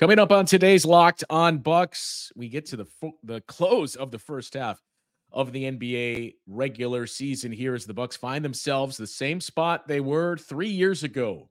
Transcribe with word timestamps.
Coming 0.00 0.18
up 0.18 0.32
on 0.32 0.46
today's 0.46 0.86
Locked 0.86 1.24
On 1.28 1.58
Bucks, 1.58 2.32
we 2.34 2.48
get 2.48 2.64
to 2.68 2.76
the 2.78 2.86
fo- 2.86 3.18
the 3.22 3.42
close 3.42 3.96
of 3.96 4.10
the 4.10 4.18
first 4.18 4.54
half 4.54 4.80
of 5.30 5.52
the 5.52 5.64
NBA 5.64 6.36
regular 6.46 7.06
season. 7.06 7.52
Here 7.52 7.74
as 7.74 7.84
the 7.84 7.92
Bucks 7.92 8.16
find 8.16 8.42
themselves 8.42 8.96
the 8.96 9.06
same 9.06 9.42
spot 9.42 9.86
they 9.86 10.00
were 10.00 10.38
three 10.38 10.70
years 10.70 11.04
ago, 11.04 11.50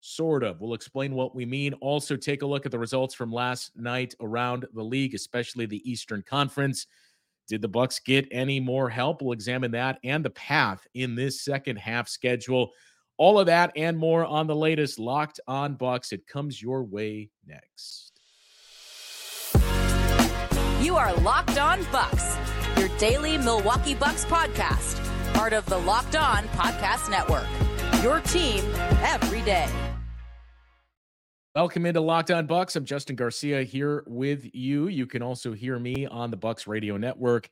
sort 0.00 0.44
of. 0.44 0.62
We'll 0.62 0.72
explain 0.72 1.12
what 1.12 1.34
we 1.34 1.44
mean. 1.44 1.74
Also, 1.74 2.16
take 2.16 2.40
a 2.40 2.46
look 2.46 2.64
at 2.64 2.72
the 2.72 2.78
results 2.78 3.14
from 3.14 3.30
last 3.30 3.76
night 3.76 4.14
around 4.22 4.64
the 4.72 4.82
league, 4.82 5.14
especially 5.14 5.66
the 5.66 5.86
Eastern 5.90 6.22
Conference. 6.22 6.86
Did 7.48 7.60
the 7.60 7.68
Bucks 7.68 7.98
get 7.98 8.26
any 8.30 8.60
more 8.60 8.88
help? 8.88 9.20
We'll 9.20 9.32
examine 9.32 9.72
that 9.72 9.98
and 10.04 10.24
the 10.24 10.30
path 10.30 10.86
in 10.94 11.14
this 11.14 11.42
second 11.42 11.76
half 11.76 12.08
schedule. 12.08 12.70
All 13.20 13.38
of 13.38 13.44
that 13.48 13.72
and 13.76 13.98
more 13.98 14.24
on 14.24 14.46
the 14.46 14.56
latest 14.56 14.98
Locked 14.98 15.40
On 15.46 15.74
Bucks. 15.74 16.10
It 16.10 16.26
comes 16.26 16.62
your 16.62 16.82
way 16.82 17.28
next. 17.46 18.18
You 20.80 20.96
are 20.96 21.12
Locked 21.16 21.58
On 21.58 21.84
Bucks, 21.92 22.38
your 22.78 22.88
daily 22.96 23.36
Milwaukee 23.36 23.92
Bucks 23.92 24.24
podcast, 24.24 25.04
part 25.34 25.52
of 25.52 25.66
the 25.66 25.76
Locked 25.76 26.16
On 26.16 26.44
Podcast 26.54 27.10
Network. 27.10 27.44
Your 28.02 28.20
team 28.20 28.64
every 29.02 29.42
day. 29.42 29.68
Welcome 31.54 31.84
into 31.84 32.00
Locked 32.00 32.30
On 32.30 32.46
Bucks. 32.46 32.74
I'm 32.74 32.86
Justin 32.86 33.16
Garcia 33.16 33.64
here 33.64 34.02
with 34.06 34.48
you. 34.54 34.88
You 34.88 35.06
can 35.06 35.20
also 35.20 35.52
hear 35.52 35.78
me 35.78 36.06
on 36.06 36.30
the 36.30 36.38
Bucks 36.38 36.66
Radio 36.66 36.96
Network 36.96 37.50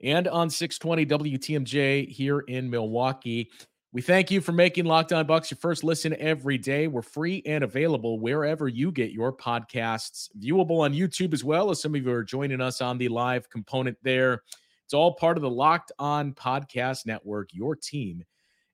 and 0.00 0.28
on 0.28 0.50
620 0.50 1.36
WTMJ 1.36 2.08
here 2.08 2.38
in 2.38 2.70
Milwaukee. 2.70 3.50
We 3.92 4.02
thank 4.02 4.30
you 4.30 4.40
for 4.40 4.52
making 4.52 4.84
Locked 4.84 5.12
On 5.12 5.26
Bucks 5.26 5.50
your 5.50 5.58
first 5.58 5.82
listen 5.82 6.14
every 6.20 6.56
day. 6.58 6.86
We're 6.86 7.02
free 7.02 7.42
and 7.44 7.64
available 7.64 8.20
wherever 8.20 8.68
you 8.68 8.92
get 8.92 9.10
your 9.10 9.32
podcasts, 9.32 10.28
viewable 10.38 10.78
on 10.82 10.94
YouTube 10.94 11.34
as 11.34 11.42
well 11.42 11.70
as 11.70 11.82
some 11.82 11.96
of 11.96 12.04
you 12.04 12.12
are 12.12 12.22
joining 12.22 12.60
us 12.60 12.80
on 12.80 12.98
the 12.98 13.08
live 13.08 13.50
component 13.50 13.98
there. 14.04 14.44
It's 14.84 14.94
all 14.94 15.14
part 15.14 15.36
of 15.36 15.42
the 15.42 15.50
Locked 15.50 15.90
On 15.98 16.32
Podcast 16.34 17.04
Network, 17.04 17.48
your 17.52 17.74
team 17.74 18.22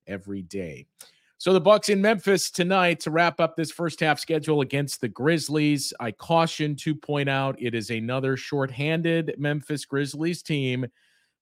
every 0.06 0.42
day. 0.42 0.84
So 1.38 1.54
the 1.54 1.62
Bucks 1.62 1.88
in 1.88 2.02
Memphis 2.02 2.50
tonight 2.50 3.00
to 3.00 3.10
wrap 3.10 3.40
up 3.40 3.56
this 3.56 3.70
first 3.70 4.00
half 4.00 4.18
schedule 4.18 4.60
against 4.60 5.00
the 5.00 5.08
Grizzlies. 5.08 5.94
I 5.98 6.10
caution 6.10 6.76
to 6.76 6.94
point 6.94 7.30
out 7.30 7.56
it 7.58 7.74
is 7.74 7.88
another 7.88 8.36
shorthanded 8.36 9.34
Memphis 9.38 9.86
Grizzlies 9.86 10.42
team, 10.42 10.84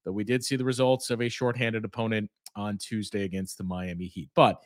though 0.05 0.13
we 0.13 0.23
did 0.23 0.45
see 0.45 0.55
the 0.55 0.65
results 0.65 1.11
of 1.11 1.21
a 1.21 1.29
shorthanded 1.29 1.85
opponent 1.85 2.31
on 2.57 2.79
Tuesday 2.79 3.25
against 3.25 3.59
the 3.59 3.65
Miami 3.65 4.07
Heat. 4.07 4.31
But 4.35 4.63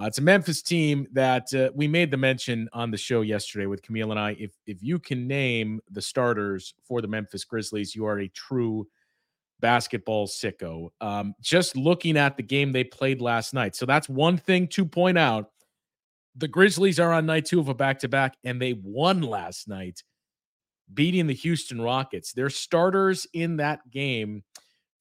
uh, 0.00 0.06
it's 0.06 0.18
a 0.18 0.22
Memphis 0.22 0.62
team 0.62 1.06
that 1.12 1.52
uh, 1.52 1.70
we 1.74 1.88
made 1.88 2.10
the 2.10 2.16
mention 2.16 2.68
on 2.72 2.90
the 2.90 2.96
show 2.96 3.20
yesterday 3.22 3.66
with 3.66 3.82
Camille 3.82 4.12
and 4.12 4.20
I. 4.20 4.36
If 4.38 4.52
if 4.66 4.82
you 4.82 4.98
can 4.98 5.26
name 5.26 5.80
the 5.90 6.00
starters 6.00 6.74
for 6.84 7.02
the 7.02 7.08
Memphis 7.08 7.44
Grizzlies, 7.44 7.94
you 7.94 8.06
are 8.06 8.20
a 8.20 8.28
true 8.28 8.86
basketball 9.60 10.26
sicko. 10.26 10.90
Um, 11.00 11.34
just 11.40 11.76
looking 11.76 12.16
at 12.16 12.36
the 12.36 12.42
game 12.42 12.72
they 12.72 12.84
played 12.84 13.20
last 13.20 13.52
night, 13.52 13.74
so 13.76 13.84
that's 13.84 14.08
one 14.08 14.36
thing 14.36 14.68
to 14.68 14.84
point 14.84 15.18
out. 15.18 15.50
The 16.36 16.48
Grizzlies 16.48 17.00
are 17.00 17.12
on 17.12 17.26
night 17.26 17.46
two 17.46 17.60
of 17.60 17.68
a 17.68 17.74
back 17.74 17.98
to 17.98 18.08
back, 18.08 18.36
and 18.44 18.62
they 18.62 18.74
won 18.74 19.20
last 19.20 19.68
night, 19.68 20.02
beating 20.94 21.26
the 21.26 21.34
Houston 21.34 21.80
Rockets. 21.82 22.32
Their 22.32 22.50
starters 22.50 23.26
in 23.34 23.56
that 23.56 23.90
game 23.90 24.44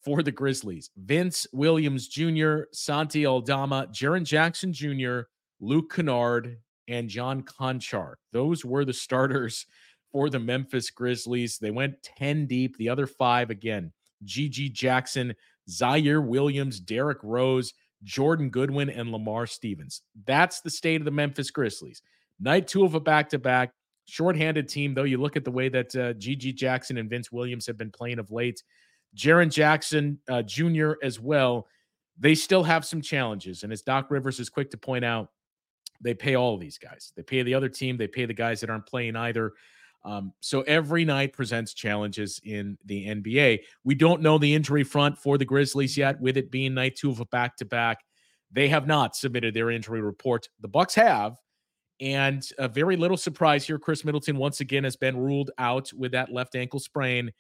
for 0.10 0.24
the 0.24 0.32
Grizzlies. 0.32 0.90
Vince 0.98 1.46
Williams 1.54 2.08
Jr., 2.08 2.62
Santi 2.72 3.28
Aldama, 3.28 3.90
Jaren 3.92 4.24
Jackson 4.24 4.74
Jr., 4.74 5.22
Luke 5.60 5.94
Kennard, 5.94 6.58
and 6.88 7.08
John 7.08 7.44
Konchar. 7.44 8.16
Those 8.34 8.66
were 8.66 8.86
the 8.86 8.94
starters 8.94 9.68
for 10.12 10.32
the 10.32 10.40
Memphis 10.40 10.90
Grizzlies. 10.90 11.60
They 11.60 11.70
went 11.70 12.02
10 12.02 12.48
deep. 12.48 12.76
The 12.78 12.90
other 12.90 13.06
five, 13.06 13.52
again, 13.52 13.94
GG 14.26 14.74
Jackson, 14.74 15.36
Ziaire 15.70 16.26
Williams, 16.26 16.80
Derrick 16.80 17.20
Rose, 17.22 17.76
Jordan 18.04 18.50
Goodwin, 18.50 18.90
and 18.90 19.12
Lamar 19.12 19.46
Stevens. 19.46 20.02
That's 20.26 20.62
the 20.62 20.72
state 20.72 21.02
of 21.02 21.06
the 21.06 21.12
Memphis 21.12 21.52
Grizzlies. 21.52 22.02
Night 22.40 22.68
two 22.68 22.84
of 22.84 22.96
a 22.96 23.00
back 23.00 23.30
to 23.30 23.38
back. 23.38 23.74
Shorthanded 24.06 24.70
team, 24.70 24.96
though. 24.96 25.04
You 25.04 25.20
look 25.20 25.36
at 25.36 25.46
the 25.46 25.52
way 25.52 25.70
that 25.70 25.96
uh, 25.96 26.14
GG 26.14 26.56
Jackson 26.56 26.98
and 26.98 27.12
Vince 27.12 27.32
Williams 27.32 27.68
have 27.68 27.78
been 27.78 27.92
playing 27.92 28.18
of 28.18 28.32
late. 28.32 28.64
Jaren 29.16 29.52
Jackson 29.52 30.20
uh, 30.30 30.42
Jr. 30.42 30.94
as 31.04 31.20
well. 31.20 31.68
They 32.20 32.36
still 32.36 32.64
have 32.64 32.86
some 32.86 33.02
challenges. 33.02 33.64
And 33.64 33.72
as 33.72 33.82
Doc 33.82 34.12
Rivers 34.12 34.40
is 34.40 34.50
quick 34.50 34.72
to 34.72 34.78
point 34.78 35.06
out, 35.06 35.30
they 36.02 36.14
pay 36.14 36.36
all 36.36 36.58
these 36.58 36.78
guys. 36.78 37.12
They 37.16 37.24
pay 37.24 37.44
the 37.44 37.54
other 37.54 37.70
team, 37.70 37.98
they 37.98 38.08
pay 38.08 38.26
the 38.26 38.34
guys 38.34 38.62
that 38.62 38.70
aren't 38.70 38.86
playing 38.86 39.16
either. 39.16 39.54
Um, 40.06 40.34
so 40.40 40.62
every 40.62 41.04
night 41.04 41.34
presents 41.34 41.74
challenges 41.74 42.40
in 42.46 42.78
the 42.86 43.06
NBA. 43.08 43.60
We 43.84 43.96
don't 43.96 44.22
know 44.22 44.38
the 44.38 44.54
injury 44.54 44.84
front 44.84 45.18
for 45.18 45.38
the 45.38 45.46
Grizzlies 45.46 45.98
yet, 45.98 46.20
with 46.22 46.38
it 46.38 46.52
being 46.52 46.74
night 46.74 46.96
two 46.96 47.12
of 47.12 47.20
a 47.20 47.26
back 47.26 47.58
to 47.58 47.66
back. 47.66 48.00
They 48.52 48.70
have 48.70 48.88
not 48.88 49.16
submitted 49.16 49.54
their 49.54 49.70
injury 49.70 50.02
report. 50.02 50.48
The 50.62 50.70
Bucks 50.70 50.96
have, 50.96 51.38
and 52.00 52.48
a 52.58 52.68
very 52.68 52.96
little 52.96 53.18
surprise 53.18 53.68
here. 53.68 53.78
Khris 53.78 54.06
Middleton 54.06 54.38
once 54.38 54.62
again 54.62 54.86
has 54.86 54.96
been 54.96 55.18
ruled 55.18 55.52
out 55.58 55.92
with 55.94 56.14
that 56.14 56.32
left 56.32 56.56
ankle 56.56 56.80
sprain. 56.80 57.32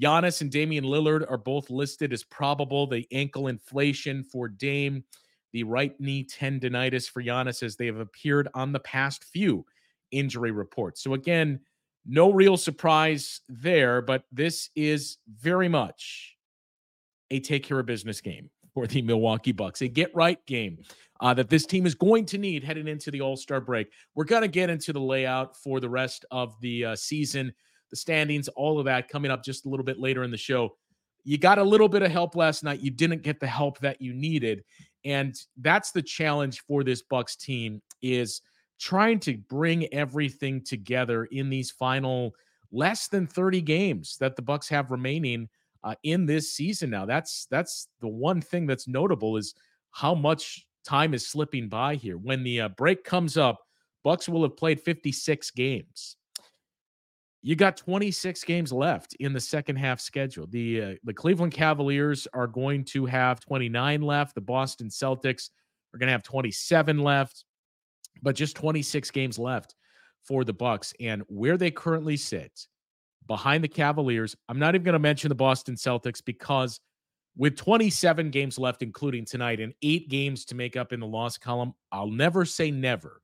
Giannis 0.00 0.40
and 0.40 0.50
Damian 0.50 0.84
Lillard 0.84 1.28
are 1.28 1.38
both 1.38 1.70
listed 1.70 2.12
as 2.12 2.22
probable. 2.22 2.86
The 2.86 3.06
ankle 3.12 3.48
inflation 3.48 4.22
for 4.22 4.48
Dame, 4.48 5.04
the 5.52 5.64
right 5.64 5.98
knee 6.00 6.24
tendonitis 6.24 7.08
for 7.08 7.22
Giannis, 7.22 7.62
as 7.62 7.76
they 7.76 7.86
have 7.86 7.98
appeared 7.98 8.48
on 8.54 8.72
the 8.72 8.80
past 8.80 9.24
few 9.24 9.64
injury 10.10 10.52
reports. 10.52 11.02
So, 11.02 11.14
again, 11.14 11.60
no 12.06 12.32
real 12.32 12.56
surprise 12.56 13.40
there, 13.48 14.00
but 14.00 14.24
this 14.30 14.70
is 14.76 15.18
very 15.40 15.68
much 15.68 16.36
a 17.30 17.40
take 17.40 17.64
care 17.64 17.80
of 17.80 17.86
business 17.86 18.20
game 18.20 18.50
for 18.72 18.86
the 18.86 19.02
Milwaukee 19.02 19.52
Bucks, 19.52 19.82
a 19.82 19.88
get 19.88 20.14
right 20.14 20.44
game 20.46 20.78
uh, 21.20 21.34
that 21.34 21.50
this 21.50 21.66
team 21.66 21.86
is 21.86 21.94
going 21.94 22.24
to 22.26 22.38
need 22.38 22.62
heading 22.62 22.88
into 22.88 23.10
the 23.10 23.20
All 23.20 23.36
Star 23.36 23.60
break. 23.60 23.88
We're 24.14 24.24
going 24.24 24.42
to 24.42 24.48
get 24.48 24.70
into 24.70 24.92
the 24.92 25.00
layout 25.00 25.56
for 25.56 25.80
the 25.80 25.88
rest 25.88 26.24
of 26.30 26.58
the 26.60 26.84
uh, 26.84 26.96
season 26.96 27.52
the 27.90 27.96
standings, 27.96 28.48
all 28.48 28.78
of 28.78 28.84
that 28.86 29.08
coming 29.08 29.30
up 29.30 29.44
just 29.44 29.66
a 29.66 29.68
little 29.68 29.84
bit 29.84 29.98
later 29.98 30.22
in 30.22 30.30
the 30.30 30.36
show. 30.36 30.76
You 31.24 31.38
got 31.38 31.58
a 31.58 31.62
little 31.62 31.88
bit 31.88 32.02
of 32.02 32.10
help 32.10 32.36
last 32.36 32.64
night. 32.64 32.80
You 32.80 32.90
didn't 32.90 33.22
get 33.22 33.40
the 33.40 33.46
help 33.46 33.78
that 33.80 34.00
you 34.00 34.14
needed. 34.14 34.64
And 35.04 35.34
that's 35.58 35.90
the 35.90 36.02
challenge 36.02 36.60
for 36.60 36.84
this 36.84 37.02
Bucks 37.02 37.36
team 37.36 37.82
is 38.02 38.40
trying 38.78 39.18
to 39.20 39.36
bring 39.36 39.92
everything 39.92 40.62
together 40.62 41.24
in 41.26 41.50
these 41.50 41.70
final 41.70 42.34
less 42.70 43.08
than 43.08 43.26
30 43.26 43.60
games 43.62 44.16
that 44.20 44.36
the 44.36 44.42
Bucks 44.42 44.68
have 44.68 44.90
remaining 44.90 45.48
uh, 45.84 45.94
in 46.02 46.26
this 46.26 46.52
season 46.52 46.90
now. 46.90 47.06
That's 47.06 47.46
that's 47.50 47.88
the 48.00 48.08
one 48.08 48.40
thing 48.40 48.66
that's 48.66 48.88
notable 48.88 49.36
is 49.36 49.54
how 49.90 50.14
much 50.14 50.66
time 50.84 51.14
is 51.14 51.28
slipping 51.28 51.68
by 51.68 51.94
here. 51.94 52.16
When 52.18 52.42
the 52.42 52.62
uh, 52.62 52.68
break 52.70 53.04
comes 53.04 53.36
up, 53.36 53.60
Bucks 54.04 54.28
will 54.28 54.42
have 54.42 54.56
played 54.56 54.80
56 54.80 55.50
games 55.52 56.16
you 57.42 57.54
got 57.54 57.76
26 57.76 58.42
games 58.44 58.72
left 58.72 59.14
in 59.20 59.32
the 59.32 59.40
second 59.40 59.76
half 59.76 60.00
schedule. 60.00 60.46
The 60.48 60.82
uh, 60.82 60.94
the 61.04 61.14
Cleveland 61.14 61.52
Cavaliers 61.52 62.26
are 62.32 62.46
going 62.46 62.84
to 62.86 63.06
have 63.06 63.40
29 63.40 64.02
left. 64.02 64.34
The 64.34 64.40
Boston 64.40 64.88
Celtics 64.88 65.50
are 65.94 65.98
going 65.98 66.08
to 66.08 66.12
have 66.12 66.22
27 66.22 66.98
left, 66.98 67.44
but 68.22 68.34
just 68.34 68.56
26 68.56 69.10
games 69.12 69.38
left 69.38 69.74
for 70.24 70.44
the 70.44 70.52
Bucks. 70.52 70.92
And 71.00 71.22
where 71.28 71.56
they 71.56 71.70
currently 71.70 72.16
sit 72.16 72.66
behind 73.26 73.62
the 73.62 73.68
Cavaliers, 73.68 74.34
I'm 74.48 74.58
not 74.58 74.74
even 74.74 74.84
going 74.84 74.94
to 74.94 74.98
mention 74.98 75.28
the 75.28 75.34
Boston 75.34 75.76
Celtics 75.76 76.22
because 76.24 76.80
with 77.36 77.56
27 77.56 78.30
games 78.30 78.58
left, 78.58 78.82
including 78.82 79.24
tonight, 79.24 79.60
and 79.60 79.72
eight 79.82 80.08
games 80.08 80.44
to 80.46 80.56
make 80.56 80.76
up 80.76 80.92
in 80.92 80.98
the 80.98 81.06
loss 81.06 81.38
column, 81.38 81.72
I'll 81.92 82.10
never 82.10 82.44
say 82.44 82.72
never 82.72 83.22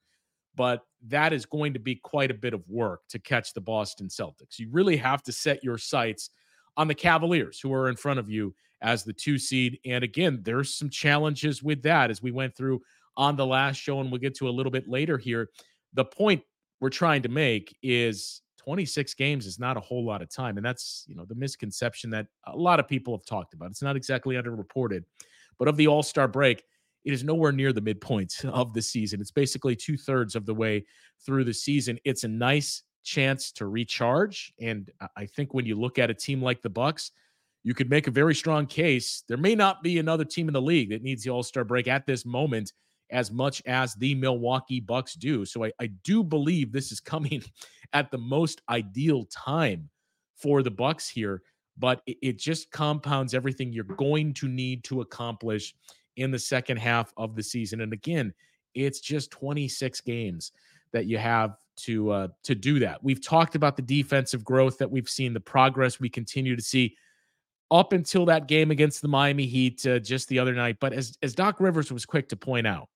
but 0.57 0.83
that 1.09 1.33
is 1.33 1.47
going 1.47 1.73
to 1.75 1.79
be 1.79 1.97
quite 1.97 2.31
a 2.31 2.35
bit 2.35 2.55
of 2.55 2.63
work 2.69 3.01
to 3.11 3.19
catch 3.19 3.53
the 3.53 3.61
Boston 3.61 4.09
Celtics. 4.09 4.59
You 4.59 4.69
really 4.71 4.97
have 4.97 5.23
to 5.25 5.33
set 5.33 5.63
your 5.63 5.79
sights 5.79 6.31
on 6.77 6.89
the 6.89 6.95
Cavaliers, 6.95 7.61
who 7.61 7.73
are 7.73 7.89
in 7.89 7.97
front 7.97 8.19
of 8.19 8.31
you 8.31 8.55
as 8.83 9.05
the 9.05 9.13
two 9.13 9.39
seed. 9.39 9.79
And 9.85 10.03
again, 10.03 10.41
there's 10.43 10.75
some 10.75 10.91
challenges 10.91 11.63
with 11.63 11.83
that 11.83 12.11
as 12.11 12.23
we 12.23 12.31
went 12.31 12.57
through 12.57 12.83
on 13.17 13.37
the 13.37 13.47
last 13.47 13.77
show, 13.77 14.01
and 14.01 14.11
we'll 14.11 14.21
get 14.21 14.35
to 14.37 14.49
a 14.49 14.51
little 14.51 14.73
bit 14.73 14.89
later 14.89 15.19
here. 15.19 15.51
The 15.93 16.05
point 16.05 16.43
we're 16.81 16.91
trying 16.91 17.23
to 17.23 17.29
make 17.29 17.77
is 17.83 18.43
26 18.59 19.15
games 19.15 19.47
is 19.47 19.59
not 19.59 19.77
a 19.77 19.81
whole 19.81 20.05
lot 20.05 20.23
of 20.23 20.35
time. 20.35 20.57
And 20.57 20.65
that's, 20.65 21.05
you 21.07 21.15
know, 21.15 21.25
the 21.25 21.35
misconception 21.35 22.11
that 22.11 22.27
a 22.47 22.57
lot 22.57 22.81
of 22.81 22.89
people 22.89 23.17
have 23.17 23.27
talked 23.27 23.55
about. 23.55 23.71
It's 23.71 23.83
not 23.83 23.97
exactly 23.97 24.37
underreported, 24.37 25.05
but 25.59 25.69
of 25.69 25.77
the 25.77 25.87
All 25.87 26.03
Star 26.03 26.27
break, 26.27 26.65
it 27.05 27.13
is 27.13 27.25
nowhere 27.25 27.53
near 27.53 27.73
the 27.73 27.81
midpoint 27.81 28.45
of 28.45 28.73
the 28.73 28.83
season. 28.83 29.21
It's 29.21 29.31
basically 29.31 29.77
two 29.77 29.97
thirds 29.97 30.35
of 30.35 30.47
the 30.47 30.55
way 30.55 30.85
through 31.25 31.45
the 31.45 31.55
season. 31.55 31.99
It's 32.05 32.25
a 32.25 32.29
nice 32.29 32.83
chance 33.05 33.53
to 33.53 33.67
recharge. 33.67 34.53
And 34.61 34.91
I 35.17 35.27
think 35.27 35.53
when 35.53 35.67
you 35.67 35.79
look 35.79 35.99
at 35.99 36.11
a 36.11 36.15
team 36.15 36.43
like 36.43 36.63
the 36.63 36.71
Bucks, 36.71 37.13
you 37.63 37.75
could 37.75 37.91
make 37.91 38.07
a 38.07 38.11
very 38.11 38.35
strong 38.35 38.67
case. 38.67 39.25
There 39.29 39.37
may 39.37 39.55
not 39.55 39.83
be 39.83 39.99
another 39.99 40.25
team 40.25 40.49
in 40.49 40.55
the 40.55 40.63
league 40.63 40.91
that 40.91 41.03
needs 41.03 41.25
the 41.25 41.31
All 41.31 41.43
Star 41.43 41.65
break 41.65 41.89
at 41.89 42.07
this 42.07 42.25
moment 42.27 42.73
as 43.11 43.31
much 43.31 43.63
as 43.67 43.95
the 43.95 44.15
Milwaukee 44.15 44.81
Bucks 44.81 45.15
do. 45.15 45.45
So 45.45 45.65
I, 45.65 45.73
I 45.81 45.87
do 45.87 46.23
believe 46.23 46.73
this 46.73 46.91
is 46.91 47.01
coming 47.01 47.43
at 47.93 48.11
the 48.11 48.19
most 48.19 48.61
ideal 48.69 49.27
time 49.27 49.89
for 50.37 50.63
the 50.63 50.71
Bucks 50.71 51.09
here, 51.09 51.43
but 51.79 52.03
it, 52.07 52.17
it 52.23 52.39
just 52.39 52.71
compounds 52.71 53.35
everything 53.35 53.73
you're 53.73 53.85
going 53.85 54.35
to 54.35 54.49
need 54.49 54.85
to 54.85 55.01
accomplish 55.01 55.75
in 56.17 56.31
the 56.31 56.39
second 56.39 56.79
half 56.79 57.13
of 57.17 57.35
the 57.35 57.43
season. 57.43 57.81
And 57.81 57.93
again, 57.93 58.33
it's 58.75 59.01
just 59.01 59.31
26 59.31 60.01
games 60.03 60.53
that 60.93 61.07
you 61.07 61.19
have 61.19 61.57
to 61.77 62.11
uh, 62.11 62.29
to 62.45 62.55
do 62.55 62.79
that. 62.79 63.03
We've 63.03 63.25
talked 63.25 63.55
about 63.55 63.77
the 63.77 63.83
defensive 63.83 64.45
growth 64.45 64.79
that 64.79 64.91
we've 64.91 65.09
seen, 65.09 65.33
the 65.33 65.41
progress 65.41 65.99
we 65.99 66.09
continue 66.09 66.57
to 66.57 66.63
see 66.63 66.97
up 67.71 67.93
until 67.93 68.25
that 68.27 68.47
game 68.47 68.71
against 68.71 69.03
the 69.03 69.09
Miami 69.09 69.47
Heat 69.47 69.85
uh, 69.87 69.99
just 69.99 70.29
the 70.29 70.39
other 70.39 70.55
night. 70.55 70.77
But 70.81 70.93
as 70.93 71.19
as 71.23 71.35
Doc 71.35 71.61
Rivers 71.61 71.93
was 71.93 72.07
quick 72.07 72.29
to 72.29 72.37
point 72.37 72.67
out, 72.67 72.89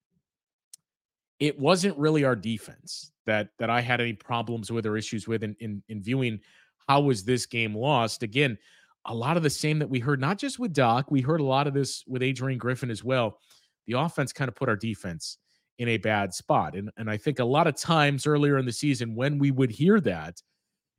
it 1.40 1.58
wasn't 1.58 1.98
really 1.98 2.24
our 2.24 2.36
defense 2.36 3.10
that 3.26 3.48
that 3.58 3.70
I 3.70 3.80
had 3.80 4.00
any 4.00 4.12
problems 4.12 4.70
with 4.70 4.86
or 4.86 4.96
issues 4.96 5.26
with 5.26 5.42
in 5.42 5.56
in, 5.60 5.82
in 5.88 6.02
viewing 6.02 6.40
how 6.88 7.00
was 7.00 7.24
this 7.24 7.46
game 7.46 7.74
lost. 7.74 8.22
Again, 8.22 8.56
a 9.08 9.14
lot 9.14 9.37
of 9.37 9.43
the 9.43 9.50
same 9.50 9.78
that 9.78 9.88
we 9.88 9.99
heard, 9.99 10.20
not 10.20 10.38
just 10.38 10.58
with 10.58 10.72
Doc, 10.72 11.10
we 11.10 11.20
heard 11.20 11.40
a 11.40 11.44
lot 11.44 11.66
of 11.66 11.75
this 11.75 12.05
with 12.06 12.22
Adrian 12.22 12.58
Griffin 12.58 12.90
as 12.90 13.02
well. 13.02 13.38
The 13.87 13.99
offense 13.99 14.32
kind 14.32 14.49
of 14.49 14.55
put 14.55 14.69
our 14.69 14.76
defense 14.76 15.38
in 15.78 15.88
a 15.88 15.96
bad 15.96 16.34
spot. 16.34 16.75
And, 16.75 16.90
and 16.96 17.10
I 17.10 17.16
think 17.16 17.38
a 17.38 17.44
lot 17.44 17.66
of 17.66 17.76
times 17.76 18.26
earlier 18.26 18.58
in 18.58 18.66
the 18.66 18.72
season, 18.72 19.14
when 19.14 19.38
we 19.38 19.50
would 19.50 19.70
hear 19.70 20.00
that, 20.00 20.43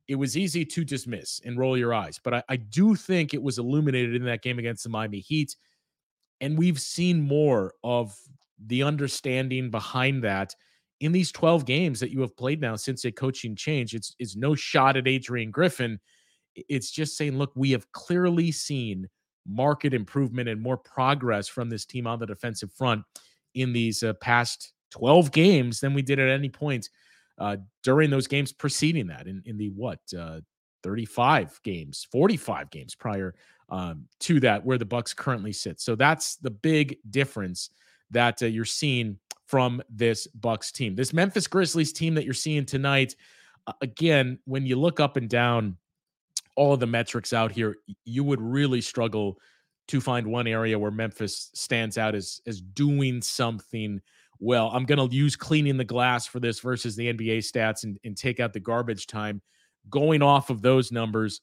it 0.08 0.16
was 0.16 0.36
easy 0.36 0.64
to 0.64 0.84
dismiss 0.84 1.40
and 1.44 1.56
roll 1.56 1.78
your 1.78 1.94
eyes. 1.94 2.18
But 2.22 2.34
I, 2.34 2.42
I 2.48 2.56
do 2.56 2.96
think 2.96 3.32
it 3.32 3.42
was 3.42 3.58
illuminated 3.58 4.16
in 4.16 4.24
that 4.24 4.42
game 4.42 4.58
against 4.58 4.82
the 4.82 4.90
Miami 4.90 5.20
Heat. 5.20 5.54
And 6.40 6.58
we've 6.58 6.80
seen 6.80 7.20
more 7.20 7.74
of 7.84 8.16
the 8.66 8.82
understanding 8.82 9.70
behind 9.70 10.24
that 10.24 10.54
in 10.98 11.12
these 11.12 11.30
12 11.30 11.64
games 11.64 12.00
that 12.00 12.10
you 12.10 12.20
have 12.22 12.36
played 12.36 12.60
now 12.60 12.74
since 12.74 13.04
a 13.04 13.12
coaching 13.12 13.54
change. 13.54 13.94
It's, 13.94 14.16
it's 14.18 14.34
no 14.34 14.56
shot 14.56 14.96
at 14.96 15.06
Adrian 15.06 15.52
Griffin. 15.52 16.00
It's 16.54 16.90
just 16.90 17.16
saying, 17.16 17.38
look, 17.38 17.52
we 17.54 17.70
have 17.72 17.90
clearly 17.92 18.52
seen 18.52 19.08
market 19.46 19.94
improvement 19.94 20.48
and 20.48 20.60
more 20.60 20.76
progress 20.76 21.48
from 21.48 21.68
this 21.70 21.84
team 21.84 22.06
on 22.06 22.18
the 22.18 22.26
defensive 22.26 22.72
front 22.72 23.02
in 23.54 23.72
these 23.72 24.02
uh, 24.02 24.12
past 24.14 24.72
12 24.90 25.32
games 25.32 25.80
than 25.80 25.94
we 25.94 26.02
did 26.02 26.18
at 26.18 26.28
any 26.28 26.48
point 26.48 26.88
uh, 27.38 27.56
during 27.82 28.10
those 28.10 28.26
games 28.26 28.52
preceding 28.52 29.06
that 29.06 29.26
in, 29.26 29.42
in 29.46 29.56
the 29.56 29.70
what 29.70 29.98
uh, 30.18 30.40
35 30.82 31.60
games 31.62 32.06
45 32.10 32.70
games 32.70 32.94
prior 32.94 33.34
um, 33.70 34.06
to 34.18 34.40
that 34.40 34.64
where 34.64 34.78
the 34.78 34.84
bucks 34.84 35.14
currently 35.14 35.52
sit. 35.52 35.80
So 35.80 35.94
that's 35.94 36.36
the 36.36 36.50
big 36.50 36.96
difference 37.10 37.70
that 38.10 38.42
uh, 38.42 38.46
you're 38.46 38.64
seeing 38.64 39.18
from 39.46 39.82
this 39.88 40.26
bucks 40.28 40.70
team. 40.70 40.94
This 40.94 41.12
memphis 41.12 41.46
grizzlies 41.46 41.92
team 41.92 42.14
that 42.14 42.24
you're 42.24 42.34
seeing 42.34 42.64
tonight 42.64 43.16
again 43.80 44.38
when 44.44 44.66
you 44.66 44.76
look 44.76 45.00
up 45.00 45.16
and 45.16 45.28
down 45.28 45.76
all 46.56 46.74
of 46.74 46.80
the 46.80 46.86
metrics 46.86 47.32
out 47.32 47.52
here 47.52 47.76
you 48.04 48.24
would 48.24 48.40
really 48.40 48.80
struggle 48.80 49.38
to 49.88 50.00
find 50.00 50.26
one 50.26 50.46
area 50.46 50.78
where 50.78 50.90
Memphis 50.90 51.50
stands 51.54 51.98
out 51.98 52.14
as 52.14 52.40
as 52.46 52.60
doing 52.60 53.22
something 53.22 54.00
well. 54.38 54.70
I'm 54.72 54.84
going 54.84 55.08
to 55.08 55.14
use 55.14 55.36
cleaning 55.36 55.76
the 55.76 55.84
glass 55.84 56.26
for 56.26 56.40
this 56.40 56.60
versus 56.60 56.96
the 56.96 57.12
NBA 57.12 57.38
stats 57.38 57.84
and, 57.84 57.98
and 58.04 58.16
take 58.16 58.40
out 58.40 58.52
the 58.52 58.60
garbage 58.60 59.06
time. 59.06 59.42
Going 59.88 60.22
off 60.22 60.50
of 60.50 60.62
those 60.62 60.92
numbers, 60.92 61.40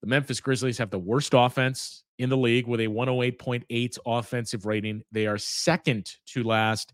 the 0.00 0.06
Memphis 0.06 0.40
Grizzlies 0.40 0.78
have 0.78 0.90
the 0.90 0.98
worst 0.98 1.32
offense 1.34 2.04
in 2.18 2.28
the 2.28 2.36
league 2.36 2.66
with 2.66 2.80
a 2.80 2.86
108.8 2.86 3.98
offensive 4.06 4.66
rating. 4.66 5.02
They 5.10 5.26
are 5.26 5.38
second 5.38 6.12
to 6.26 6.42
last 6.44 6.92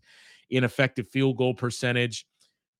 in 0.49 0.63
effective 0.63 1.09
field 1.09 1.37
goal 1.37 1.53
percentage. 1.53 2.25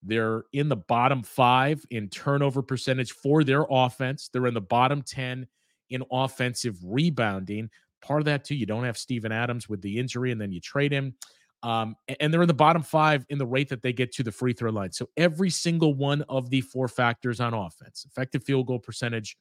They're 0.06 0.44
in 0.54 0.70
the 0.70 0.76
bottom 0.76 1.24
five 1.24 1.86
in 1.90 2.10
turnover 2.10 2.62
percentage 2.62 3.12
for 3.12 3.44
their 3.44 3.66
offense. 3.70 4.30
They're 4.32 4.48
in 4.48 4.54
the 4.54 4.62
bottom 4.62 5.02
10 5.02 5.48
in 5.90 6.04
offensive 6.12 6.78
rebounding. 6.84 7.70
Part 8.02 8.22
of 8.22 8.26
that 8.26 8.44
too, 8.46 8.56
you 8.56 8.66
don't 8.66 8.84
have 8.84 8.98
Steven 8.98 9.32
Adams 9.32 9.68
with 9.68 9.82
the 9.82 9.98
injury, 9.98 10.32
and 10.32 10.40
then 10.40 10.52
you 10.52 10.60
trade 10.60 10.92
him. 10.92 11.16
Um, 11.64 11.96
and 12.20 12.32
they're 12.32 12.44
in 12.44 12.48
the 12.48 12.54
bottom 12.54 12.84
five 12.84 13.26
in 13.30 13.40
the 13.40 13.46
rate 13.46 13.70
that 13.70 13.82
they 13.82 13.94
get 13.94 14.12
to 14.14 14.24
the 14.24 14.32
free 14.32 14.54
throw 14.54 14.70
line. 14.72 14.92
So 14.92 15.10
every 15.18 15.50
single 15.50 15.96
one 15.96 16.22
of 16.30 16.50
the 16.52 16.62
four 16.62 16.88
factors 16.88 17.40
on 17.40 17.56
offense 17.56 18.06
effective 18.06 18.44
field 18.44 18.68
goal 18.68 18.78
percentage, 18.78 19.36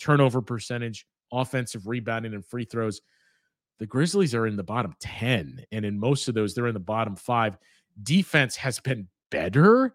turnover 0.00 0.40
percentage, 0.40 1.06
offensive 1.32 1.86
rebounding, 1.86 2.32
and 2.32 2.44
free 2.44 2.64
throws 2.64 3.02
the 3.78 3.86
Grizzlies 3.86 4.34
are 4.34 4.46
in 4.46 4.56
the 4.56 4.62
bottom 4.62 4.94
10. 5.00 5.64
And 5.72 5.84
in 5.84 5.98
most 5.98 6.28
of 6.28 6.34
those, 6.34 6.54
they're 6.54 6.66
in 6.66 6.74
the 6.74 6.80
bottom 6.80 7.16
five. 7.16 7.58
Defense 8.02 8.56
has 8.56 8.80
been 8.80 9.08
better, 9.30 9.94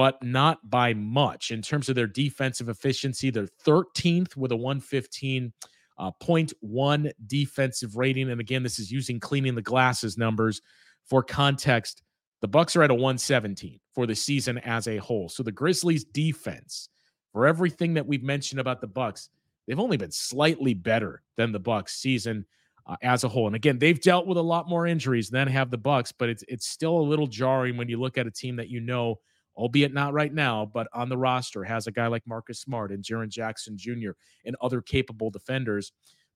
but 0.00 0.22
not 0.22 0.70
by 0.70 0.94
much. 0.94 1.50
In 1.50 1.60
terms 1.60 1.90
of 1.90 1.94
their 1.94 2.06
defensive 2.06 2.70
efficiency, 2.70 3.28
they're 3.28 3.50
13th 3.66 4.34
with 4.34 4.50
a 4.50 4.56
115 4.56 5.52
uh, 5.98 6.10
0.1 6.22 7.10
defensive 7.26 7.96
rating. 7.96 8.30
And 8.30 8.40
again, 8.40 8.62
this 8.62 8.78
is 8.78 8.90
using 8.90 9.20
cleaning 9.20 9.54
the 9.54 9.60
glasses 9.60 10.16
numbers 10.16 10.62
for 11.04 11.22
context. 11.22 12.02
The 12.40 12.48
Bucks 12.48 12.76
are 12.76 12.82
at 12.82 12.90
a 12.90 12.94
117 12.94 13.78
for 13.94 14.06
the 14.06 14.14
season 14.14 14.56
as 14.56 14.88
a 14.88 14.96
whole. 14.96 15.28
So 15.28 15.42
the 15.42 15.52
Grizzlies 15.52 16.04
defense, 16.04 16.88
for 17.34 17.46
everything 17.46 17.92
that 17.92 18.06
we've 18.06 18.22
mentioned 18.22 18.58
about 18.58 18.80
the 18.80 18.86
Bucks, 18.86 19.28
they've 19.66 19.78
only 19.78 19.98
been 19.98 20.12
slightly 20.12 20.72
better 20.72 21.20
than 21.36 21.52
the 21.52 21.60
Bucks 21.60 21.96
season 21.96 22.46
uh, 22.86 22.96
as 23.02 23.22
a 23.24 23.28
whole. 23.28 23.48
And 23.48 23.56
again, 23.56 23.78
they've 23.78 24.00
dealt 24.00 24.26
with 24.26 24.38
a 24.38 24.42
lot 24.42 24.66
more 24.66 24.86
injuries 24.86 25.28
than 25.28 25.46
have 25.48 25.70
the 25.70 25.76
Bucks, 25.76 26.10
but 26.10 26.30
it's 26.30 26.44
it's 26.48 26.66
still 26.66 26.96
a 26.96 27.02
little 27.02 27.26
jarring 27.26 27.76
when 27.76 27.90
you 27.90 28.00
look 28.00 28.16
at 28.16 28.26
a 28.26 28.30
team 28.30 28.56
that 28.56 28.70
you 28.70 28.80
know 28.80 29.18
albeit 29.60 29.92
not 29.92 30.14
right 30.14 30.32
now, 30.32 30.64
but 30.72 30.88
on 30.94 31.10
the 31.10 31.18
roster 31.18 31.62
has 31.62 31.86
a 31.86 31.92
guy 31.92 32.06
like 32.06 32.26
Marcus 32.26 32.60
Smart 32.60 32.90
and 32.90 33.04
Jaren 33.04 33.28
Jackson 33.28 33.76
Jr. 33.76 34.12
and 34.46 34.56
other 34.62 34.80
capable 34.80 35.28
defenders. 35.28 35.92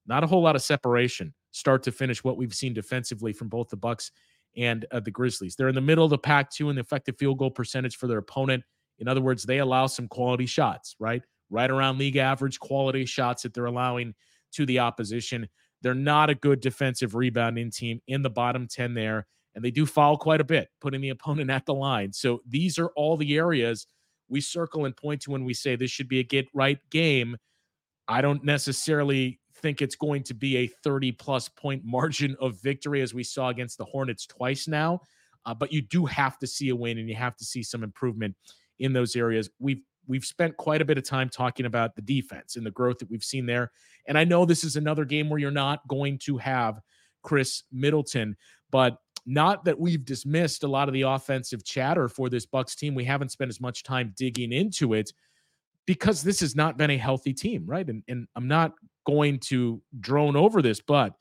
Not 0.06 0.22
a 0.22 0.26
whole 0.26 0.42
lot 0.42 0.56
of 0.56 0.62
separation, 0.62 1.32
start 1.50 1.82
to 1.84 1.92
finish, 1.92 2.22
what 2.22 2.36
we've 2.36 2.52
seen 2.52 2.74
defensively 2.74 3.32
from 3.32 3.48
both 3.48 3.70
the 3.70 3.78
Bucks 3.78 4.12
and 4.58 4.84
uh, 4.92 5.00
the 5.00 5.10
Grizzlies. 5.10 5.56
They're 5.56 5.70
in 5.70 5.74
the 5.74 5.80
middle 5.80 6.04
of 6.04 6.10
the 6.10 6.18
pack 6.18 6.50
too 6.50 6.68
in 6.68 6.76
the 6.76 6.82
effective 6.82 7.16
field 7.16 7.38
goal 7.38 7.50
percentage 7.50 7.96
for 7.96 8.06
their 8.06 8.18
opponent. 8.18 8.62
In 8.98 9.08
other 9.08 9.22
words, 9.22 9.44
they 9.44 9.58
allow 9.58 9.86
some 9.86 10.06
quality 10.06 10.44
shots, 10.44 10.94
right? 10.98 11.22
Right 11.48 11.70
around 11.70 11.98
league 11.98 12.16
average 12.16 12.60
quality 12.60 13.06
shots 13.06 13.42
that 13.42 13.54
they're 13.54 13.64
allowing 13.64 14.14
to 14.52 14.66
the 14.66 14.80
opposition. 14.80 15.48
They're 15.80 15.94
not 15.94 16.28
a 16.28 16.34
good 16.34 16.60
defensive 16.60 17.14
rebounding 17.14 17.70
team 17.70 18.00
in 18.06 18.20
the 18.20 18.30
bottom 18.30 18.68
10 18.68 18.92
there 18.92 19.26
and 19.54 19.64
they 19.64 19.70
do 19.70 19.86
foul 19.86 20.16
quite 20.16 20.40
a 20.40 20.44
bit, 20.44 20.68
putting 20.80 21.00
the 21.00 21.08
opponent 21.10 21.50
at 21.50 21.66
the 21.66 21.74
line. 21.74 22.12
So 22.12 22.40
these 22.46 22.78
are 22.78 22.88
all 22.96 23.16
the 23.16 23.36
areas 23.36 23.86
we 24.28 24.40
circle 24.40 24.84
and 24.84 24.96
point 24.96 25.22
to 25.22 25.30
when 25.30 25.44
we 25.44 25.54
say 25.54 25.76
this 25.76 25.90
should 25.90 26.08
be 26.08 26.20
a 26.20 26.24
get 26.24 26.46
right 26.54 26.78
game. 26.90 27.36
I 28.08 28.20
don't 28.20 28.44
necessarily 28.44 29.40
think 29.56 29.80
it's 29.80 29.96
going 29.96 30.22
to 30.24 30.34
be 30.34 30.56
a 30.58 30.66
30 30.66 31.12
plus 31.12 31.48
point 31.48 31.82
margin 31.86 32.36
of 32.40 32.60
victory 32.60 33.02
as 33.02 33.14
we 33.14 33.24
saw 33.24 33.48
against 33.48 33.78
the 33.78 33.84
Hornets 33.84 34.26
twice 34.26 34.68
now. 34.68 35.00
Uh, 35.46 35.54
but 35.54 35.72
you 35.72 35.82
do 35.82 36.06
have 36.06 36.38
to 36.38 36.46
see 36.46 36.70
a 36.70 36.76
win 36.76 36.98
and 36.98 37.08
you 37.08 37.14
have 37.14 37.36
to 37.36 37.44
see 37.44 37.62
some 37.62 37.82
improvement 37.82 38.34
in 38.78 38.92
those 38.92 39.14
areas. 39.14 39.50
We've 39.58 39.82
we've 40.06 40.24
spent 40.24 40.56
quite 40.56 40.82
a 40.82 40.84
bit 40.84 40.98
of 40.98 41.04
time 41.04 41.30
talking 41.30 41.66
about 41.66 41.94
the 41.96 42.02
defense 42.02 42.56
and 42.56 42.66
the 42.66 42.70
growth 42.70 42.98
that 42.98 43.10
we've 43.10 43.24
seen 43.24 43.46
there. 43.46 43.70
And 44.06 44.18
I 44.18 44.24
know 44.24 44.44
this 44.44 44.64
is 44.64 44.76
another 44.76 45.04
game 45.04 45.30
where 45.30 45.38
you're 45.38 45.50
not 45.50 45.86
going 45.88 46.18
to 46.24 46.36
have 46.38 46.78
Khris 47.22 47.62
Middleton, 47.72 48.36
but 48.70 48.98
not 49.26 49.64
that 49.64 49.78
we've 49.78 50.04
dismissed 50.04 50.64
a 50.64 50.68
lot 50.68 50.88
of 50.88 50.94
the 50.94 51.02
offensive 51.02 51.64
chatter 51.64 52.08
for 52.08 52.28
this 52.28 52.46
Bucks 52.46 52.74
team. 52.74 52.94
We 52.94 53.04
haven't 53.04 53.30
spent 53.30 53.48
as 53.48 53.60
much 53.60 53.82
time 53.82 54.12
digging 54.16 54.52
into 54.52 54.94
it 54.94 55.12
because 55.86 56.22
this 56.22 56.40
has 56.40 56.54
not 56.54 56.76
been 56.76 56.90
a 56.90 56.98
healthy 56.98 57.32
team, 57.32 57.64
right? 57.66 57.88
And, 57.88 58.02
and 58.08 58.26
I'm 58.36 58.48
not 58.48 58.72
going 59.06 59.38
to 59.38 59.82
drone 60.00 60.36
over 60.36 60.62
this, 60.62 60.80
but 60.80 61.14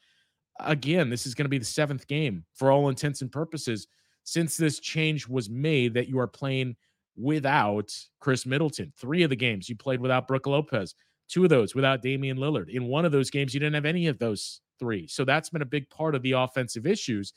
again, 0.59 1.09
this 1.09 1.25
is 1.25 1.35
going 1.35 1.45
to 1.45 1.49
be 1.49 1.57
the 1.57 1.65
seventh 1.65 2.07
game 2.07 2.45
for 2.53 2.71
all 2.71 2.89
intents 2.89 3.21
and 3.21 3.31
purposes 3.31 3.87
since 4.23 4.55
this 4.55 4.79
change 4.79 5.27
was 5.27 5.49
made 5.49 5.93
that 5.93 6.07
you 6.07 6.19
are 6.19 6.27
playing 6.27 6.75
without 7.15 7.93
Khris 8.19 8.45
Middleton. 8.45 8.93
Three 8.97 9.23
of 9.23 9.29
the 9.29 9.35
games 9.35 9.69
you 9.69 9.75
played 9.75 9.99
without 9.99 10.27
Brook 10.27 10.47
Lopez, 10.47 10.95
two 11.27 11.43
of 11.43 11.49
those 11.49 11.75
without 11.75 12.01
Damian 12.01 12.37
Lillard. 12.37 12.69
In 12.69 12.85
one 12.85 13.05
of 13.05 13.11
those 13.11 13.29
games, 13.29 13.53
you 13.53 13.59
didn't 13.59 13.75
have 13.75 13.85
any 13.85 14.07
of 14.07 14.17
those 14.17 14.61
three. 14.79 15.07
So 15.07 15.25
that's 15.25 15.49
been 15.49 15.61
a 15.61 15.65
big 15.65 15.89
part 15.89 16.15
of 16.15 16.21
the 16.21 16.33
offensive 16.33 16.87
issues. 16.87 17.33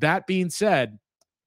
That 0.00 0.26
being 0.26 0.50
said, 0.50 0.98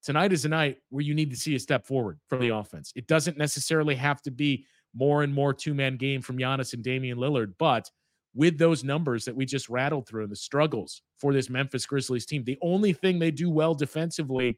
tonight 0.04 0.34
is 0.34 0.46
a 0.46 0.50
night 0.50 0.78
where 0.90 1.04
you 1.04 1.14
need 1.14 1.32
to 1.32 1.38
see 1.38 1.56
a 1.56 1.60
step 1.60 1.86
forward 1.86 2.20
from 2.28 2.40
the 2.40 2.50
offense. 2.50 2.92
It 2.96 3.08
doesn't 3.08 3.38
necessarily 3.38 3.96
have 3.96 4.22
to 4.24 4.32
be 4.32 4.66
more 4.96 5.24
and 5.24 5.34
more 5.34 5.54
two 5.54 5.74
man 5.74 5.98
game 5.98 6.22
from 6.22 6.38
Giannis 6.38 6.74
and 6.74 6.84
Damian 6.84 7.18
Lillard, 7.18 7.54
but 7.58 7.90
with 8.36 8.58
those 8.58 8.84
numbers 8.84 9.26
that 9.26 9.36
we 9.36 9.46
just 9.46 9.70
rattled 9.70 10.08
through 10.08 10.24
and 10.24 10.32
the 10.32 10.36
struggles 10.36 11.02
for 11.20 11.34
this 11.34 11.50
Memphis 11.50 11.86
Grizzlies 11.86 12.26
team, 12.26 12.44
the 12.44 12.58
only 12.62 12.94
thing 12.94 13.20
they 13.20 13.32
do 13.32 13.50
well 13.50 13.76
defensively 13.76 14.58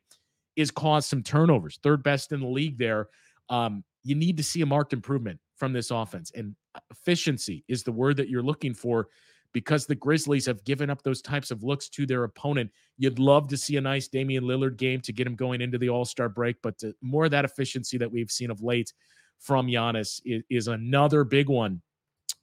is 0.56 0.72
cause 0.72 1.06
some 1.06 1.22
turnovers. 1.22 1.80
Third 1.84 2.02
best 2.02 2.32
in 2.32 2.40
the 2.40 2.48
league 2.48 2.78
there. 2.78 3.10
Um, 3.50 3.84
you 4.04 4.16
need 4.16 4.38
to 4.38 4.44
see 4.44 4.62
a 4.62 4.66
marked 4.66 4.94
improvement 4.94 5.40
from 5.58 5.74
this 5.74 5.92
offense, 5.92 6.32
and 6.36 6.56
efficiency 6.92 7.64
is 7.68 7.84
the 7.84 7.92
word 7.92 8.18
that 8.18 8.30
you're 8.30 8.44
looking 8.44 8.74
for 8.74 9.08
because 9.56 9.86
the 9.86 9.96
Grizzlies 9.96 10.46
have 10.48 10.66
given 10.66 10.90
up 10.90 11.02
those 11.02 11.22
types 11.22 11.50
of 11.50 11.64
looks 11.64 11.88
to 11.88 12.06
their 12.06 12.26
opponent. 12.26 12.70
You'd 12.98 13.20
love 13.20 13.48
to 13.48 13.56
see 13.56 13.78
a 13.78 13.82
nice 13.82 14.10
Damian 14.10 14.44
Lillard 14.44 14.76
game 14.76 15.00
to 15.00 15.14
get 15.14 15.26
him 15.26 15.34
going 15.34 15.62
into 15.62 15.78
the 15.78 15.88
All 15.88 16.04
Star 16.04 16.28
break, 16.28 16.58
but 16.62 16.78
to, 16.80 16.94
more 17.02 17.24
of 17.24 17.32
that 17.32 17.46
efficiency 17.46 17.98
that 17.98 18.12
we've 18.12 18.30
seen 18.30 18.52
of 18.52 18.62
late 18.62 18.92
from 19.40 19.68
Giannis 19.68 20.20
is, 20.26 20.44
is 20.50 20.68
another 20.68 21.24
big 21.24 21.48
one 21.48 21.82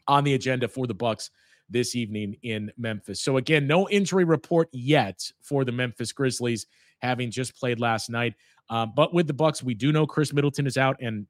on 0.08 0.24
the 0.24 0.32
agenda 0.32 0.66
for 0.66 0.86
the 0.86 0.94
Bucks 0.94 1.30
this 1.68 1.94
evening 1.94 2.34
in 2.44 2.72
Memphis. 2.78 3.20
So 3.20 3.36
again, 3.36 3.66
no 3.66 3.90
injury 3.90 4.24
report 4.24 4.70
yet 4.72 5.22
for 5.42 5.66
the 5.66 5.72
Memphis 5.72 6.12
Grizzlies, 6.12 6.64
having 7.02 7.30
just 7.30 7.54
played 7.54 7.78
last 7.78 8.08
night. 8.08 8.32
Um, 8.70 8.94
but 8.96 9.12
with 9.12 9.26
the 9.26 9.34
Bucks, 9.34 9.62
we 9.62 9.74
do 9.74 9.92
know 9.92 10.06
Khris 10.06 10.32
Middleton 10.32 10.66
is 10.66 10.78
out, 10.78 10.96
and 10.98 11.26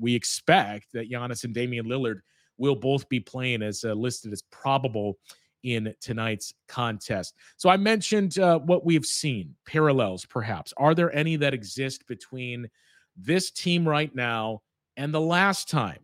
we 0.00 0.14
expect 0.14 0.94
that 0.94 1.10
Giannis 1.10 1.44
and 1.44 1.52
Damian 1.52 1.84
Lillard 1.84 2.20
will 2.58 2.76
both 2.76 3.08
be 3.08 3.20
playing 3.20 3.62
as 3.62 3.84
uh, 3.84 3.92
listed 3.92 4.32
as 4.32 4.42
probable 4.50 5.18
in 5.62 5.92
tonight's 6.00 6.54
contest. 6.68 7.34
So 7.56 7.68
I 7.68 7.76
mentioned 7.76 8.38
uh, 8.38 8.60
what 8.60 8.84
we've 8.84 9.04
seen, 9.04 9.54
parallels 9.66 10.24
perhaps. 10.24 10.72
Are 10.76 10.94
there 10.94 11.14
any 11.14 11.36
that 11.36 11.54
exist 11.54 12.06
between 12.06 12.68
this 13.16 13.50
team 13.50 13.86
right 13.86 14.14
now 14.14 14.62
and 14.96 15.12
the 15.12 15.20
last 15.20 15.68
time 15.68 15.98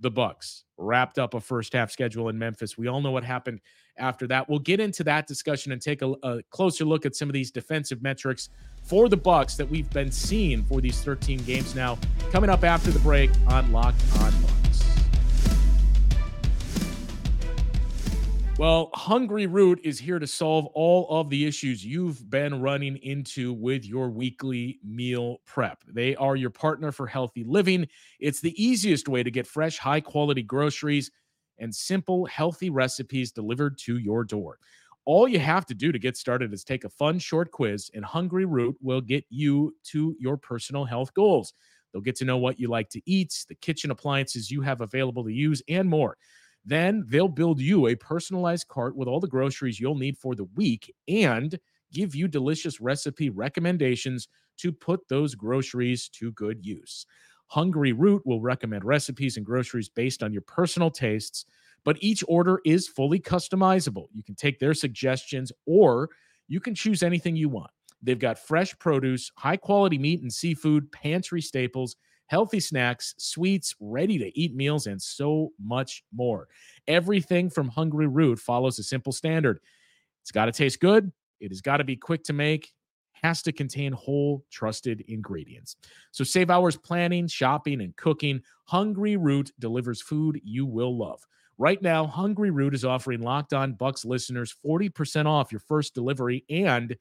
the 0.00 0.10
Bucks 0.10 0.64
wrapped 0.76 1.18
up 1.18 1.34
a 1.34 1.40
first 1.40 1.72
half 1.72 1.90
schedule 1.92 2.28
in 2.28 2.38
Memphis? 2.38 2.76
We 2.76 2.88
all 2.88 3.00
know 3.00 3.12
what 3.12 3.22
happened 3.22 3.60
after 3.96 4.26
that. 4.26 4.48
We'll 4.48 4.58
get 4.58 4.80
into 4.80 5.04
that 5.04 5.28
discussion 5.28 5.70
and 5.70 5.80
take 5.80 6.02
a, 6.02 6.14
a 6.24 6.42
closer 6.50 6.84
look 6.84 7.06
at 7.06 7.14
some 7.14 7.28
of 7.28 7.32
these 7.32 7.52
defensive 7.52 8.02
metrics 8.02 8.50
for 8.82 9.08
the 9.08 9.16
Bucks 9.16 9.56
that 9.56 9.68
we've 9.68 9.90
been 9.90 10.10
seeing 10.10 10.64
for 10.64 10.80
these 10.80 11.02
13 11.02 11.44
games 11.44 11.74
now. 11.76 11.96
Coming 12.32 12.50
up 12.50 12.64
after 12.64 12.90
the 12.90 13.00
break 13.00 13.30
on 13.46 13.72
Locked 13.72 14.02
On 14.18 14.32
Bucks. 14.42 14.65
Well, 18.58 18.90
Hungryroot 18.92 19.80
is 19.84 19.98
here 19.98 20.18
to 20.18 20.26
solve 20.26 20.64
all 20.72 21.06
of 21.10 21.28
the 21.28 21.44
issues 21.44 21.84
you've 21.84 22.30
been 22.30 22.62
running 22.62 22.96
into 22.96 23.52
with 23.52 23.84
your 23.84 24.08
weekly 24.08 24.78
meal 24.82 25.42
prep. 25.44 25.84
They 25.86 26.16
are 26.16 26.36
your 26.36 26.48
partner 26.48 26.90
for 26.90 27.06
healthy 27.06 27.44
living. 27.44 27.86
It's 28.18 28.40
the 28.40 28.54
easiest 28.62 29.08
way 29.08 29.22
to 29.22 29.30
get 29.30 29.46
fresh, 29.46 29.76
high 29.76 30.00
quality 30.00 30.42
groceries 30.42 31.10
and 31.58 31.74
simple, 31.74 32.24
healthy 32.24 32.70
recipes 32.70 33.30
delivered 33.30 33.76
to 33.80 33.98
your 33.98 34.24
door. 34.24 34.58
All 35.04 35.28
you 35.28 35.38
have 35.38 35.66
to 35.66 35.74
do 35.74 35.92
to 35.92 35.98
get 35.98 36.16
started 36.16 36.54
is 36.54 36.64
take 36.64 36.84
a 36.84 36.90
fun 36.90 37.18
short 37.18 37.50
quiz, 37.50 37.90
and 37.92 38.06
Hungryroot 38.06 38.76
will 38.80 39.02
get 39.02 39.26
you 39.28 39.76
to 39.88 40.16
your 40.18 40.38
personal 40.38 40.86
health 40.86 41.12
goals. 41.12 41.52
They'll 41.92 42.00
get 42.00 42.16
to 42.16 42.24
know 42.24 42.38
what 42.38 42.58
you 42.58 42.68
like 42.68 42.88
to 42.90 43.02
eat, 43.04 43.44
the 43.50 43.54
kitchen 43.54 43.90
appliances 43.90 44.50
you 44.50 44.62
have 44.62 44.80
available 44.80 45.24
to 45.24 45.32
use, 45.32 45.62
and 45.68 45.90
more. 45.90 46.16
Then 46.66 47.04
they'll 47.06 47.28
build 47.28 47.60
you 47.60 47.86
a 47.86 47.94
personalized 47.94 48.66
cart 48.68 48.96
with 48.96 49.06
all 49.08 49.20
the 49.20 49.28
groceries 49.28 49.78
you'll 49.78 49.94
need 49.94 50.18
for 50.18 50.34
the 50.34 50.48
week 50.56 50.92
and 51.06 51.58
give 51.92 52.14
you 52.14 52.26
delicious 52.26 52.80
recipe 52.80 53.30
recommendations 53.30 54.26
to 54.58 54.72
put 54.72 55.08
those 55.08 55.36
groceries 55.36 56.08
to 56.08 56.32
good 56.32 56.66
use. 56.66 57.06
Hungryroot 57.54 58.20
will 58.24 58.40
recommend 58.40 58.84
recipes 58.84 59.36
and 59.36 59.46
groceries 59.46 59.88
based 59.88 60.24
on 60.24 60.32
your 60.32 60.42
personal 60.42 60.90
tastes, 60.90 61.44
but 61.84 61.96
each 62.00 62.24
order 62.26 62.60
is 62.64 62.88
fully 62.88 63.20
customizable. 63.20 64.08
You 64.12 64.24
can 64.24 64.34
take 64.34 64.58
their 64.58 64.74
suggestions 64.74 65.52
or 65.66 66.10
you 66.48 66.58
can 66.58 66.74
choose 66.74 67.04
anything 67.04 67.36
you 67.36 67.48
want. 67.48 67.70
They've 68.02 68.18
got 68.18 68.38
fresh 68.40 68.76
produce, 68.78 69.30
high 69.36 69.56
quality 69.56 69.98
meat 69.98 70.20
and 70.22 70.32
seafood, 70.32 70.90
pantry 70.90 71.40
staples, 71.40 71.96
healthy 72.26 72.60
snacks, 72.60 73.14
sweets, 73.18 73.74
ready 73.80 74.18
to 74.18 74.38
eat 74.38 74.54
meals, 74.54 74.86
and 74.86 75.00
so 75.00 75.50
much 75.62 76.04
more. 76.14 76.48
Everything 76.88 77.50
from 77.50 77.70
Hungryroot 77.70 78.38
follows 78.38 78.78
a 78.78 78.82
simple 78.82 79.12
standard 79.12 79.60
it's 80.26 80.32
got 80.32 80.46
to 80.46 80.52
taste 80.52 80.80
good, 80.80 81.12
it 81.38 81.52
has 81.52 81.60
got 81.60 81.76
to 81.76 81.84
be 81.84 81.94
quick 81.94 82.24
to 82.24 82.32
make, 82.32 82.72
has 83.12 83.42
to 83.42 83.52
contain 83.52 83.92
whole, 83.92 84.44
trusted 84.50 85.04
ingredients. 85.06 85.76
So 86.10 86.24
save 86.24 86.50
hours 86.50 86.76
planning, 86.76 87.28
shopping, 87.28 87.80
and 87.80 87.94
cooking. 87.94 88.42
Hungryroot 88.68 89.52
delivers 89.60 90.02
food 90.02 90.40
you 90.42 90.66
will 90.66 90.98
love. 90.98 91.20
Right 91.58 91.80
now, 91.80 92.06
Hungryroot 92.06 92.74
is 92.74 92.84
offering 92.84 93.22
Locked 93.22 93.54
On 93.54 93.74
Bucks 93.74 94.04
listeners 94.04 94.52
40% 94.66 95.26
off 95.26 95.52
your 95.52 95.60
first 95.60 95.94
delivery 95.94 96.44
and 96.50 96.96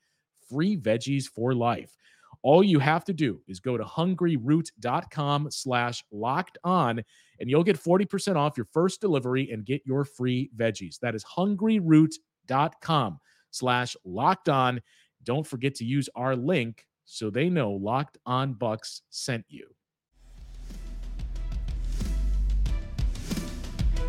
free 0.47 0.77
veggies 0.77 1.25
for 1.25 1.55
life. 1.55 1.97
All 2.45 2.63
you 2.63 2.77
have 2.77 3.03
to 3.05 3.13
do 3.13 3.41
is 3.47 3.59
go 3.59 3.75
to 3.75 3.83
hungryroot.com 3.83 5.49
slash 5.49 6.03
locked 6.11 6.59
on 6.63 7.01
and 7.39 7.49
you'll 7.49 7.63
get 7.63 7.75
40% 7.75 8.35
off 8.35 8.55
your 8.55 8.67
first 8.71 9.01
delivery 9.01 9.49
and 9.51 9.65
get 9.65 9.81
your 9.83 10.05
free 10.05 10.51
veggies. 10.55 10.99
That 10.99 11.15
is 11.15 11.25
hungryroot.com 11.25 13.19
slash 13.49 13.95
locked 14.05 14.49
on. 14.49 14.79
Don't 15.23 15.47
forget 15.47 15.73
to 15.75 15.85
use 15.85 16.07
our 16.15 16.35
link 16.35 16.85
so 17.05 17.31
they 17.31 17.49
know 17.49 17.71
Locked 17.71 18.19
On 18.27 18.53
Bucks 18.53 19.01
sent 19.09 19.43
you. 19.47 19.65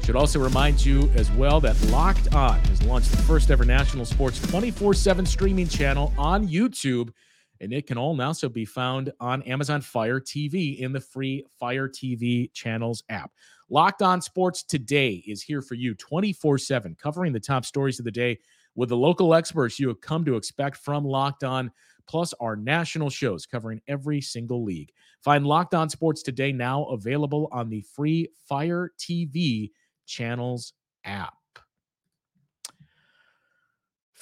Should 0.04 0.14
also 0.14 0.40
remind 0.40 0.84
you 0.84 1.10
as 1.14 1.30
well 1.32 1.58
that 1.62 1.82
Locked 1.84 2.34
On 2.34 2.58
has 2.66 2.82
launched 2.82 3.12
the 3.12 3.22
first 3.22 3.50
ever 3.50 3.64
national 3.64 4.04
sports 4.04 4.42
24 4.50 4.92
7 4.92 5.24
streaming 5.24 5.68
channel 5.68 6.12
on 6.18 6.46
YouTube 6.46 7.12
and 7.60 7.72
it 7.72 7.86
can 7.86 7.98
all 7.98 8.20
also 8.20 8.48
be 8.48 8.64
found 8.64 9.12
on 9.20 9.42
Amazon 9.42 9.80
Fire 9.80 10.20
TV 10.20 10.78
in 10.78 10.92
the 10.92 11.00
free 11.00 11.44
Fire 11.58 11.88
TV 11.88 12.52
channels 12.52 13.02
app. 13.08 13.30
Locked 13.68 14.02
On 14.02 14.20
Sports 14.20 14.62
Today 14.62 15.24
is 15.26 15.42
here 15.42 15.62
for 15.62 15.74
you 15.74 15.94
24 15.94 16.58
7, 16.58 16.96
covering 17.00 17.32
the 17.32 17.40
top 17.40 17.64
stories 17.64 17.98
of 17.98 18.04
the 18.04 18.10
day 18.10 18.38
with 18.74 18.90
the 18.90 18.96
local 18.96 19.34
experts 19.34 19.80
you 19.80 19.88
have 19.88 20.00
come 20.00 20.24
to 20.24 20.36
expect 20.36 20.76
from 20.76 21.04
Locked 21.04 21.44
On, 21.44 21.70
plus 22.06 22.32
our 22.34 22.56
national 22.56 23.10
shows 23.10 23.46
covering 23.46 23.80
every 23.88 24.20
single 24.20 24.62
league. 24.62 24.92
Find 25.24 25.46
Locked 25.46 25.74
On 25.74 25.88
Sports 25.88 26.22
Today 26.22 26.52
now 26.52 26.84
available 26.84 27.48
on 27.50 27.68
the 27.68 27.80
free 27.80 28.28
Fire 28.48 28.92
TV 28.98 29.70
channels 30.06 30.72
app. 31.04 31.34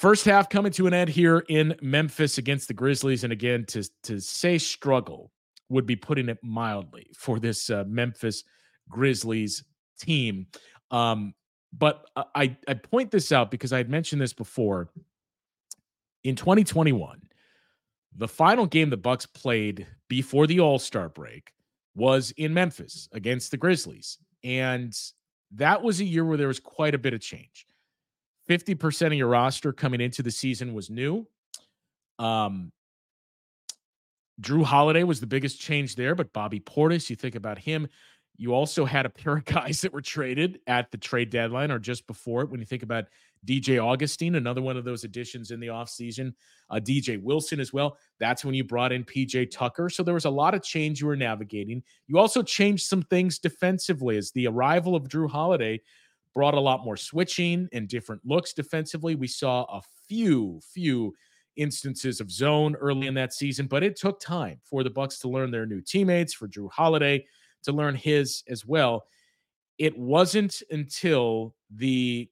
First 0.05 0.27
half 0.27 0.51
coming 0.51 0.71
to 0.73 0.87
an 0.87 0.93
end 0.93 1.09
here 1.09 1.47
in 1.49 1.75
Memphis 1.81 2.37
against 2.37 2.69
the 2.69 2.75
Grizzlies, 2.75 3.25
and 3.25 3.33
again 3.33 3.65
to 3.69 3.89
to 4.03 4.21
say 4.21 4.59
struggle 4.59 5.33
would 5.71 5.87
be 5.87 5.97
putting 5.97 6.29
it 6.29 6.37
mildly 6.43 7.07
for 7.17 7.41
this 7.41 7.71
uh, 7.71 7.85
Memphis 7.87 8.45
Grizzlies 8.91 9.65
team. 9.99 10.47
Um, 10.91 11.33
but 11.73 12.05
I 12.35 12.55
I 12.69 12.75
point 12.75 13.13
this 13.13 13.33
out 13.33 13.51
because 13.51 13.73
I 13.73 13.79
had 13.79 13.89
mentioned 13.89 14.21
this 14.21 14.35
before. 14.35 14.91
In 16.23 16.37
2021, 16.37 17.23
the 18.15 18.29
final 18.29 18.67
game 18.67 18.91
the 18.91 18.99
Bucks 18.99 19.25
played 19.25 19.87
before 20.09 20.47
the 20.47 20.61
All 20.61 20.79
Star 20.79 21.09
break 21.09 21.51
was 21.95 22.31
in 22.33 22.53
Memphis 22.53 23.09
against 23.13 23.51
the 23.51 23.57
Grizzlies, 23.57 24.19
and 24.43 24.95
that 25.53 25.83
was 25.83 26.01
a 26.01 26.05
year 26.05 26.27
where 26.27 26.37
there 26.37 26.49
was 26.49 26.61
quite 26.61 26.95
a 26.95 26.99
bit 26.99 27.15
of 27.15 27.23
change. 27.23 27.67
50% 28.49 29.07
of 29.07 29.13
your 29.15 29.29
roster 29.29 29.73
coming 29.73 30.01
into 30.01 30.23
the 30.23 30.31
season 30.31 30.75
was 30.75 30.91
new. 30.91 31.27
Um, 32.19 32.73
Jrue 34.41 34.65
Holiday 34.65 35.05
was 35.05 35.21
the 35.21 35.27
biggest 35.27 35.61
change 35.61 35.95
there, 35.95 36.15
but 36.15 36.33
Bobby 36.33 36.61
Portis, 36.61 37.09
you 37.09 37.17
think 37.17 37.35
about 37.35 37.59
him. 37.59 37.89
You 38.37 38.53
also 38.53 38.85
had 38.85 39.07
a 39.07 39.11
pair 39.11 39.37
of 39.37 39.45
guys 39.45 39.81
that 39.83 39.93
were 39.93 40.01
traded 40.01 40.61
at 40.67 40.91
the 40.91 40.99
trade 40.99 41.31
deadline 41.31 41.71
or 41.71 41.79
just 41.79 42.07
before 42.07 42.43
it. 42.43 42.51
When 42.51 42.61
you 42.61 42.67
think 42.67 42.83
about 42.83 43.05
DJ 43.47 43.83
Augustin, 43.83 44.35
another 44.35 44.63
one 44.63 44.77
of 44.77 44.85
those 44.85 45.05
additions 45.05 45.51
in 45.51 45.61
the 45.61 45.69
offseason, 45.69 46.33
uh, 46.71 46.81
DJ 46.81 47.23
Wilson 47.23 47.61
as 47.61 47.73
well. 47.73 47.97
That's 48.19 48.45
when 48.45 48.55
you 48.55 48.65
brought 48.65 48.93
in 48.93 49.05
PJ 49.05 49.51
Tucker. 49.51 49.89
So 49.89 50.03
there 50.03 50.15
was 50.15 50.25
a 50.25 50.31
lot 50.31 50.55
of 50.55 50.63
change 50.63 51.01
you 51.01 51.07
were 51.07 51.17
navigating. 51.17 51.83
You 52.09 52.19
also 52.19 52.43
changed 52.43 52.87
some 52.87 53.03
things 53.03 53.39
defensively 53.39 54.17
as 54.17 54.33
the 54.33 54.49
arrival 54.49 54.97
of 54.97 55.09
Jrue 55.09 55.31
Holiday 55.31 55.81
brought 56.35 56.55
a 56.55 56.61
lot 56.61 56.85
more 56.85 56.97
switching 56.97 57.69
and 57.73 57.89
different 57.89 58.21
looks 58.25 58.53
defensively. 58.53 59.15
We 59.15 59.29
saw 59.29 59.65
a 59.65 59.81
few, 60.09 60.61
few 60.73 61.15
instances 61.57 62.21
of 62.21 62.31
zone 62.31 62.75
early 62.77 63.07
in 63.07 63.15
that 63.15 63.33
season, 63.33 63.67
but 63.67 63.83
it 63.85 63.97
took 63.97 64.21
time 64.21 64.59
for 64.65 64.83
the 64.83 64.91
Bucks 64.91 65.19
to 65.21 65.29
learn 65.29 65.51
their 65.51 65.67
new 65.67 65.81
teammates, 65.81 66.35
for 66.35 66.49
Jrue 66.49 66.71
Holiday 66.71 67.25
to 67.63 67.73
learn 67.73 67.95
his 67.95 68.43
as 68.49 68.67
well. 68.67 69.05
It 69.79 69.97
wasn't 69.97 70.63
until 70.71 71.55
the 71.75 72.29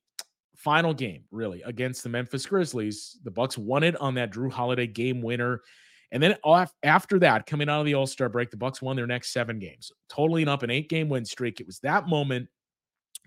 final 0.57 0.95
game, 0.95 1.25
really, 1.31 1.63
against 1.63 2.03
the 2.03 2.09
Memphis 2.09 2.47
Grizzlies, 2.47 3.19
the 3.25 3.31
Bucks 3.31 3.59
won 3.59 3.83
it 3.83 3.97
on 4.01 4.15
that 4.15 4.33
Jrue 4.33 4.51
Holiday 4.51 4.87
game 4.87 5.23
winner. 5.23 5.61
And 6.13 6.23
then 6.23 6.37
after 6.85 7.19
that, 7.21 7.47
coming 7.47 7.69
out 7.69 7.81
of 7.81 7.87
the 7.87 7.95
All 7.95 8.07
Star 8.07 8.29
break, 8.29 8.51
the 8.51 8.57
Bucks 8.57 8.83
won 8.83 8.97
their 8.97 9.07
next 9.07 9.33
seven 9.33 9.59
games, 9.59 9.91
totaling 10.09 10.47
up 10.47 10.63
an 10.63 10.71
eight 10.71 10.89
game 10.89 11.09
win 11.09 11.25
streak. 11.25 11.61
It 11.61 11.67
was 11.67 11.79
that 11.81 12.07
moment 12.07 12.49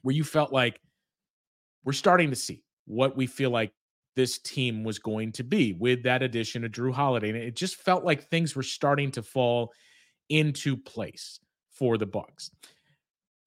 where 0.06 0.14
you 0.14 0.24
felt 0.24 0.54
like 0.54 0.80
we're 1.84 1.92
starting 1.92 2.30
to 2.30 2.36
see 2.36 2.62
what 2.86 3.18
we 3.18 3.26
feel 3.26 3.50
like 3.50 3.72
this 4.16 4.38
team 4.38 4.84
was 4.84 5.00
going 5.00 5.32
to 5.32 5.44
be 5.44 5.74
with 5.74 6.04
that 6.04 6.22
addition 6.22 6.64
of 6.64 6.72
Jrue 6.72 6.94
Holiday. 6.94 7.30
And 7.30 7.38
it 7.40 7.56
just 7.56 7.78
felt 7.78 8.04
like 8.04 8.30
things 8.30 8.56
were 8.56 8.62
starting 8.62 9.10
to 9.14 9.24
fall 9.24 9.74
into 10.30 10.78
place 10.78 11.40
for 11.72 11.98
the 11.98 12.06
Bucks. 12.06 12.52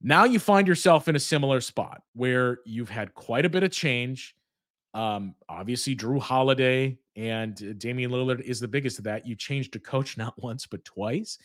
Now 0.03 0.25
you 0.25 0.41
find 0.41 0.67
yourself 0.67 1.07
in 1.07 1.15
a 1.15 1.21
similar 1.21 1.61
spot 1.61 2.03
where 2.15 2.59
you've 2.67 2.91
had 2.91 3.15
quite 3.15 3.45
a 3.45 3.49
bit 3.49 3.63
of 3.63 3.71
change. 3.71 4.35
Um, 4.95 5.37
obviously, 5.49 5.95
Jrue 5.95 6.21
Holiday 6.21 6.99
and 7.15 7.53
uh, 7.63 7.73
Damian 7.79 8.11
Lillard 8.11 8.41
is 8.41 8.59
the 8.59 8.67
biggest 8.67 8.99
of 8.99 9.05
that. 9.05 9.29
You 9.29 9.37
changed 9.37 9.77
a 9.77 9.79
coach 9.79 10.17
not 10.19 10.35
once, 10.43 10.67
but 10.67 10.85
twice. 10.85 11.39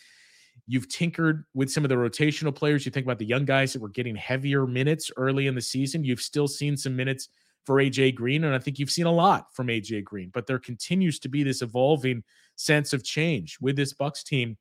You've 0.66 0.88
tinkered 0.88 1.46
with 1.54 1.70
some 1.72 1.84
of 1.84 1.90
the 1.90 1.96
rotational 1.96 2.56
players. 2.56 2.86
You 2.86 2.92
think 2.92 3.06
about 3.06 3.20
the 3.20 3.26
young 3.26 3.46
guys 3.46 3.74
that 3.74 3.82
were 3.82 3.90
getting 3.90 4.16
heavier 4.16 4.66
minutes 4.66 5.12
early 5.18 5.48
in 5.48 5.56
the 5.56 5.62
season. 5.62 6.06
You've 6.06 6.22
still 6.22 6.48
seen 6.48 6.78
some 6.78 6.96
minutes 6.96 7.30
for 7.66 7.76
AJ 7.76 8.16
Green, 8.16 8.44
and 8.44 8.54
I 8.54 8.60
think 8.60 8.80
you've 8.80 8.92
seen 8.92 9.06
a 9.06 9.12
lot 9.12 9.54
from 9.54 9.68
AJ 9.68 10.04
Green, 10.04 10.30
but 10.34 10.48
there 10.48 10.60
continues 10.60 11.20
to 11.20 11.30
be 11.30 11.44
this 11.44 11.62
evolving 11.62 12.24
sense 12.56 12.94
of 12.94 13.04
change 13.04 13.58
with 13.62 13.76
this 13.76 13.94
Bucks 13.94 14.24
team. 14.24 14.58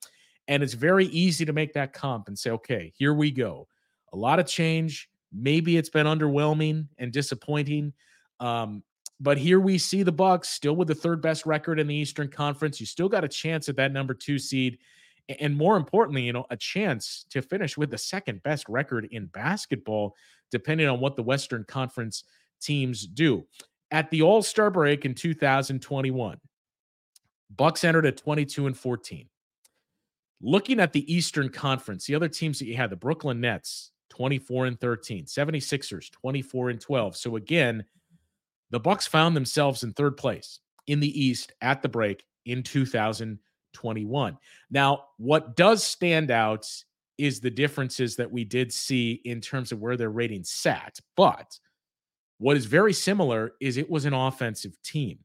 And 0.49 0.63
it's 0.63 0.75
very 0.75 1.07
easy 1.07 1.45
to 1.45 1.53
make 1.53 1.73
that 1.75 1.93
comp 1.93 2.29
and 2.29 2.39
say, 2.39 2.51
okay, 2.51 2.93
here 2.97 3.15
we 3.15 3.31
go. 3.31 3.69
A 4.13 4.17
lot 4.17 4.39
of 4.39 4.47
change. 4.47 5.09
Maybe 5.33 5.77
it's 5.77 5.89
been 5.89 6.07
underwhelming 6.07 6.89
and 6.99 7.13
disappointing. 7.13 7.93
Um, 8.41 8.83
but 9.21 9.39
here 9.39 9.61
we 9.61 9.79
see 9.79 10.03
the 10.03 10.13
Bucks 10.13 10.49
still 10.49 10.75
with 10.75 10.89
the 10.89 10.95
third 10.95 11.23
best 11.23 11.47
record 11.47 11.79
in 11.79 11.87
the 11.87 11.95
Eastern 11.95 12.29
Conference. 12.29 12.81
You 12.81 12.87
still 12.87 13.09
got 13.09 13.25
a 13.25 13.29
chance 13.29 13.69
at 13.69 13.77
that 13.77 13.93
number 13.93 14.15
two 14.15 14.39
seed. 14.39 14.79
And 15.29 15.57
more 15.57 15.77
importantly, 15.77 16.23
you 16.23 16.33
know, 16.33 16.47
a 16.51 16.57
chance 16.57 17.27
to 17.31 17.43
finish 17.43 17.77
with 17.77 17.91
the 17.91 17.99
second 17.99 18.43
best 18.43 18.69
record 18.69 19.07
in 19.11 19.27
basketball, 19.27 20.15
depending 20.51 20.89
on 20.89 21.01
what 21.01 21.17
the 21.17 21.23
Western 21.23 21.65
Conference 21.65 22.25
teams 22.61 23.07
do. 23.07 23.47
At 23.91 24.11
the 24.11 24.23
All 24.23 24.43
Star 24.43 24.71
break 24.71 25.05
in 25.05 25.15
2021, 25.15 26.39
Bucks 27.55 27.85
entered 27.85 28.07
at 28.07 28.17
22 28.17 28.67
and 28.67 28.77
14. 28.77 29.29
Looking 30.41 30.81
at 30.81 30.93
the 30.93 31.13
Eastern 31.13 31.49
Conference, 31.49 32.07
the 32.07 32.15
other 32.15 32.29
teams 32.29 32.59
that 32.59 32.67
you 32.67 32.77
had, 32.77 32.91
the 32.91 32.97
Brooklyn 32.97 33.41
Nets, 33.41 33.93
24 34.11 34.67
and 34.67 34.81
13, 34.81 35.25
76ers, 35.27 36.11
24 36.11 36.71
and 36.71 36.81
12. 36.81 37.17
So 37.17 37.37
again, 37.37 37.85
the 38.71 38.81
Bucks 38.81 39.07
found 39.07 39.37
themselves 39.37 39.85
in 39.85 39.93
third 39.93 40.17
place 40.17 40.59
in 40.87 41.01
the 41.01 41.21
East 41.21 41.53
at 41.61 41.83
the 41.83 41.89
break 41.89 42.25
in 42.45 42.63
2021. 42.63 43.39
Now, 44.71 45.05
what 45.19 45.57
does 45.57 45.83
stand 45.85 46.31
out 46.31 46.67
is 47.19 47.41
the 47.41 47.51
differences 47.51 48.17
that 48.17 48.31
we 48.31 48.45
did 48.45 48.73
see 48.73 49.21
in 49.25 49.41
terms 49.41 49.73
of 49.73 49.81
where 49.81 49.97
their 49.97 50.11
ratings 50.11 50.51
sat. 50.51 50.99
But 51.17 51.59
what 52.39 52.57
is 52.57 52.67
very 52.67 52.93
similar 52.93 53.53
is 53.61 53.77
it 53.77 53.89
was 53.89 54.05
an 54.05 54.15
offensive 54.15 54.81
team. 54.83 55.19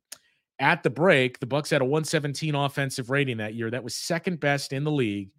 At 0.59 0.83
the 0.83 0.89
break, 0.89 1.39
the 1.39 1.45
Bucks 1.45 1.69
had 1.69 1.81
a 1.81 1.85
117 1.85 2.55
offensive 2.55 3.09
rating 3.09 3.37
that 3.37 3.53
year. 3.53 3.69
That 3.71 3.83
was 3.83 3.95
second 3.95 4.39
best 4.39 4.73
in 4.73 4.83
the 4.83 4.91
league, 4.91 5.29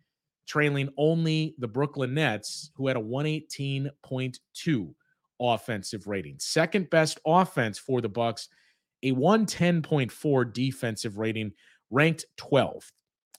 trailing 0.47 0.89
only 0.97 1.55
the 1.59 1.69
Brooklyn 1.69 2.15
Nets, 2.15 2.71
who 2.75 2.87
had 2.87 2.97
a 2.97 3.01
118.2 3.01 4.95
offensive 5.41 6.07
rating. 6.07 6.37
Second 6.39 6.89
best 6.91 7.21
offense 7.27 7.79
for 7.79 8.01
the 8.01 8.09
Bucks, 8.09 8.49
a 9.03 9.13
110.4 9.13 10.53
defensive 10.53 11.19
rating, 11.19 11.53
ranked 11.91 12.27
12th. 12.39 12.91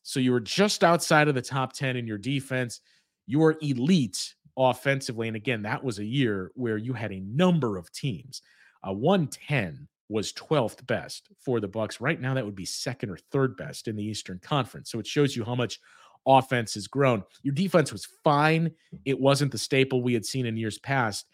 So 0.09 0.19
you 0.19 0.31
were 0.31 0.39
just 0.39 0.83
outside 0.83 1.27
of 1.27 1.35
the 1.35 1.41
top 1.43 1.71
10 1.71 1.95
in 1.95 2.07
your 2.07 2.17
defense. 2.17 2.81
You 3.27 3.37
were 3.37 3.59
elite 3.61 4.33
offensively. 4.57 5.27
And 5.27 5.37
again, 5.37 5.61
that 5.61 5.83
was 5.83 5.99
a 5.99 6.03
year 6.03 6.51
where 6.55 6.77
you 6.77 6.93
had 6.93 7.11
a 7.11 7.19
number 7.19 7.77
of 7.77 7.91
teams. 7.91 8.41
A 8.83 8.91
110 8.91 9.87
was 10.09 10.33
12th 10.33 10.87
best 10.87 11.29
for 11.39 11.59
the 11.59 11.67
Bucks. 11.67 12.01
Right 12.01 12.19
now, 12.19 12.33
that 12.33 12.43
would 12.43 12.55
be 12.55 12.65
second 12.65 13.11
or 13.11 13.17
third 13.31 13.55
best 13.55 13.87
in 13.87 13.95
the 13.95 14.03
Eastern 14.03 14.39
Conference. 14.39 14.89
So 14.89 14.97
it 14.97 15.05
shows 15.05 15.35
you 15.35 15.43
how 15.43 15.53
much 15.53 15.79
offense 16.25 16.73
has 16.73 16.87
grown. 16.87 17.23
Your 17.43 17.53
defense 17.53 17.91
was 17.91 18.07
fine. 18.23 18.71
It 19.05 19.19
wasn't 19.19 19.51
the 19.51 19.59
staple 19.59 20.01
we 20.01 20.15
had 20.15 20.25
seen 20.25 20.47
in 20.47 20.57
years 20.57 20.79
past, 20.79 21.27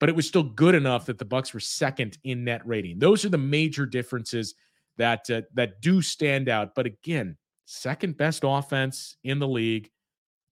but 0.00 0.08
it 0.08 0.16
was 0.16 0.26
still 0.26 0.42
good 0.42 0.74
enough 0.74 1.04
that 1.04 1.18
the 1.18 1.26
Bucks 1.26 1.52
were 1.52 1.60
second 1.60 2.16
in 2.24 2.44
net 2.44 2.66
rating. 2.66 2.98
Those 2.98 3.26
are 3.26 3.30
the 3.30 3.36
major 3.36 3.84
differences 3.84 4.54
that 4.96 5.28
uh, 5.28 5.42
that 5.52 5.82
do 5.82 6.00
stand 6.00 6.48
out. 6.48 6.74
But 6.74 6.86
again, 6.86 7.36
second 7.64 8.16
best 8.16 8.42
offense 8.44 9.16
in 9.24 9.38
the 9.38 9.48
league, 9.48 9.90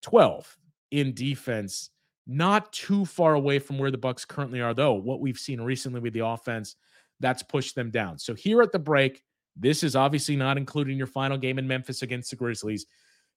12 0.02 0.56
in 0.90 1.14
defense. 1.14 1.90
Not 2.26 2.72
too 2.72 3.04
far 3.04 3.34
away 3.34 3.58
from 3.58 3.78
where 3.78 3.90
the 3.90 3.98
Bucks 3.98 4.24
currently 4.24 4.60
are, 4.60 4.74
though. 4.74 4.94
What 4.94 5.20
we've 5.20 5.38
seen 5.38 5.60
recently 5.60 6.00
with 6.00 6.12
the 6.12 6.24
offense, 6.24 6.76
that's 7.18 7.42
pushed 7.42 7.74
them 7.74 7.90
down. 7.90 8.18
So 8.18 8.34
here 8.34 8.62
at 8.62 8.72
the 8.72 8.78
break, 8.78 9.22
this 9.56 9.82
is 9.82 9.96
obviously 9.96 10.36
not 10.36 10.56
including 10.56 10.96
your 10.96 11.06
final 11.06 11.36
game 11.36 11.58
in 11.58 11.66
Memphis 11.66 12.02
against 12.02 12.30
the 12.30 12.36
Grizzlies. 12.36 12.86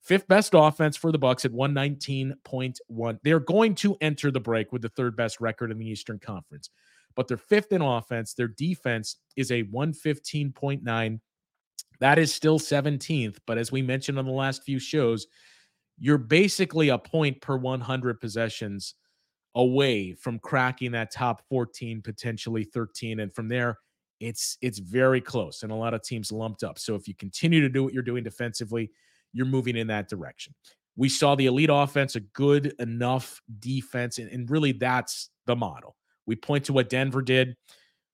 Fifth 0.01 0.27
best 0.27 0.51
offense 0.53 0.97
for 0.97 1.11
the 1.11 1.17
Bucks 1.17 1.45
at 1.45 1.51
119.1. 1.51 3.19
They're 3.23 3.39
going 3.39 3.75
to 3.75 3.97
enter 4.01 4.31
the 4.31 4.39
break 4.39 4.71
with 4.71 4.81
the 4.81 4.89
third 4.89 5.15
best 5.15 5.39
record 5.39 5.71
in 5.71 5.77
the 5.77 5.87
Eastern 5.87 6.19
Conference. 6.19 6.69
But 7.15 7.27
they're 7.27 7.37
fifth 7.37 7.71
in 7.71 7.81
offense. 7.81 8.33
Their 8.33 8.49
defense 8.49 9.17
is 9.37 9.51
a 9.51 9.63
115.9. 9.63 11.19
That 11.99 12.19
is 12.19 12.33
still 12.33 12.59
17th, 12.59 13.37
but 13.47 13.57
as 13.57 13.71
we 13.71 13.81
mentioned 13.81 14.19
on 14.19 14.25
the 14.25 14.31
last 14.31 14.63
few 14.63 14.79
shows, 14.79 15.27
you're 15.97 16.17
basically 16.17 16.89
a 16.89 16.97
point 16.97 17.39
per 17.41 17.55
100 17.55 18.19
possessions 18.19 18.95
away 19.55 20.13
from 20.13 20.39
cracking 20.39 20.91
that 20.91 21.11
top 21.11 21.43
14 21.47 22.01
potentially 22.01 22.63
13 22.63 23.19
and 23.19 23.33
from 23.33 23.47
there 23.47 23.77
it's 24.19 24.57
it's 24.61 24.79
very 24.79 25.21
close 25.21 25.63
and 25.63 25.71
a 25.71 25.75
lot 25.75 25.93
of 25.93 26.01
teams 26.01 26.31
lumped 26.31 26.63
up. 26.63 26.79
So 26.79 26.95
if 26.95 27.07
you 27.07 27.13
continue 27.15 27.61
to 27.61 27.69
do 27.69 27.83
what 27.83 27.93
you're 27.93 28.03
doing 28.03 28.23
defensively 28.23 28.89
you're 29.31 29.45
moving 29.45 29.75
in 29.75 29.87
that 29.87 30.09
direction. 30.09 30.53
We 30.95 31.09
saw 31.09 31.35
the 31.35 31.47
elite 31.47 31.69
offense 31.71 32.15
a 32.15 32.19
good 32.19 32.73
enough 32.79 33.41
defense 33.59 34.17
and, 34.17 34.29
and 34.31 34.49
really 34.49 34.71
that's 34.71 35.29
the 35.45 35.55
model. 35.55 35.95
We 36.25 36.35
point 36.35 36.65
to 36.65 36.73
what 36.73 36.89
denver 36.89 37.21
did 37.21 37.55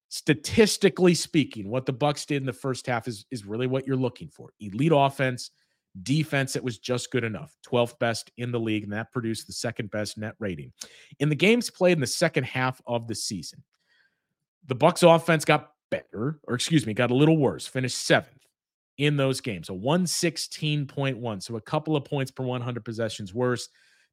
statistically 0.10 1.14
speaking 1.14 1.70
what 1.70 1.86
the 1.86 1.94
bucks 1.94 2.26
did 2.26 2.42
in 2.42 2.46
the 2.46 2.54
first 2.54 2.88
half 2.88 3.08
is 3.08 3.26
is 3.32 3.46
really 3.46 3.68
what 3.68 3.88
you're 3.88 3.96
looking 3.96 4.28
for. 4.28 4.52
Elite 4.60 4.92
offense 4.94 5.52
defense 6.04 6.54
that 6.54 6.64
was 6.64 6.78
just 6.78 7.12
good 7.12 7.24
enough. 7.24 7.56
12th 7.68 7.98
best 8.00 8.32
in 8.38 8.52
the 8.52 8.60
league 8.60 8.84
and 8.84 8.94
that 8.94 9.12
produced 9.12 9.48
the 9.48 9.54
second 9.54 9.90
best 9.90 10.18
net 10.18 10.36
rating. 10.40 10.72
In 11.20 11.30
the 11.30 11.36
games 11.36 11.70
played 11.70 11.94
in 11.94 12.00
the 12.00 12.08
second 12.08 12.44
half 12.44 12.82
of 12.86 13.08
the 13.08 13.16
season 13.16 13.64
the 14.68 14.76
bucks 14.76 15.04
offense 15.04 15.46
got 15.46 15.72
better 15.92 16.40
or 16.48 16.56
excuse 16.56 16.86
me 16.86 16.94
got 16.94 17.12
a 17.12 17.16
little 17.16 17.38
worse 17.38 17.66
finished 17.66 17.98
seventh 17.98 18.46
in 18.98 19.18
those 19.18 19.42
games 19.42 19.70
a 19.70 19.72
116.1 19.72 21.44
so 21.44 21.56
a 21.56 21.62
couple 21.62 21.96
of 21.96 22.06
points 22.06 22.32
per 22.32 22.44
100 22.44 22.86
possessions 22.86 23.34
worse. 23.34 23.70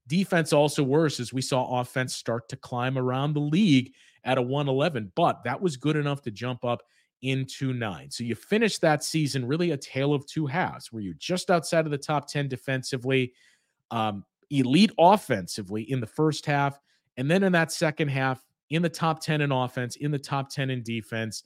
Defense 0.08 0.52
also 0.52 0.84
worse 0.84 1.18
as 1.18 1.32
we 1.32 1.42
saw 1.42 1.80
offense 1.80 2.14
start 2.14 2.48
to 2.48 2.56
climb 2.56 2.96
around 2.96 3.32
the 3.32 3.40
league 3.40 3.92
at 4.26 4.38
a 4.38 4.42
111 4.42 5.12
but 5.14 5.42
that 5.44 5.60
was 5.60 5.76
good 5.76 5.96
enough 5.96 6.20
to 6.22 6.30
jump 6.30 6.64
up 6.64 6.82
into 7.22 7.72
nine. 7.72 8.10
So 8.10 8.24
you 8.24 8.34
finish 8.34 8.78
that 8.78 9.02
season 9.02 9.46
really 9.46 9.70
a 9.70 9.76
tale 9.76 10.12
of 10.12 10.26
two 10.26 10.46
halves 10.46 10.92
where 10.92 11.02
you're 11.02 11.14
just 11.14 11.50
outside 11.50 11.86
of 11.86 11.90
the 11.90 11.98
top 11.98 12.28
10 12.28 12.48
defensively, 12.48 13.32
um, 13.90 14.24
elite 14.50 14.92
offensively 14.98 15.90
in 15.90 16.00
the 16.00 16.06
first 16.06 16.44
half. 16.44 16.78
And 17.16 17.30
then 17.30 17.42
in 17.42 17.52
that 17.52 17.72
second 17.72 18.08
half, 18.08 18.44
in 18.70 18.82
the 18.82 18.88
top 18.88 19.20
10 19.22 19.40
in 19.40 19.50
offense, 19.50 19.96
in 19.96 20.10
the 20.10 20.18
top 20.18 20.50
10 20.50 20.70
in 20.70 20.82
defense, 20.82 21.44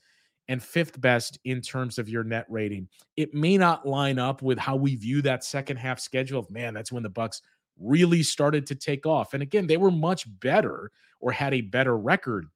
and 0.49 0.61
fifth 0.61 1.01
best 1.01 1.38
in 1.45 1.61
terms 1.61 1.97
of 1.97 2.09
your 2.09 2.25
net 2.25 2.45
rating. 2.49 2.88
It 3.16 3.33
may 3.33 3.57
not 3.57 3.87
line 3.87 4.19
up 4.19 4.43
with 4.43 4.59
how 4.59 4.75
we 4.75 4.97
view 4.97 5.23
that 5.23 5.45
second 5.45 5.77
half 5.77 6.01
schedule 6.01 6.40
of 6.40 6.51
man, 6.51 6.75
that's 6.75 6.90
when 6.90 7.05
the 7.05 7.09
Bucks 7.09 7.40
really 7.79 8.25
started 8.25 8.66
to 8.66 8.75
take 8.75 9.07
off. 9.07 9.33
And 9.33 9.45
again, 9.45 9.69
they 9.69 9.77
were 9.77 9.93
much 9.93 10.27
better 10.40 10.90
or 11.21 11.31
had 11.31 11.55
a 11.55 11.61
better 11.61 11.97
record, 11.97 12.47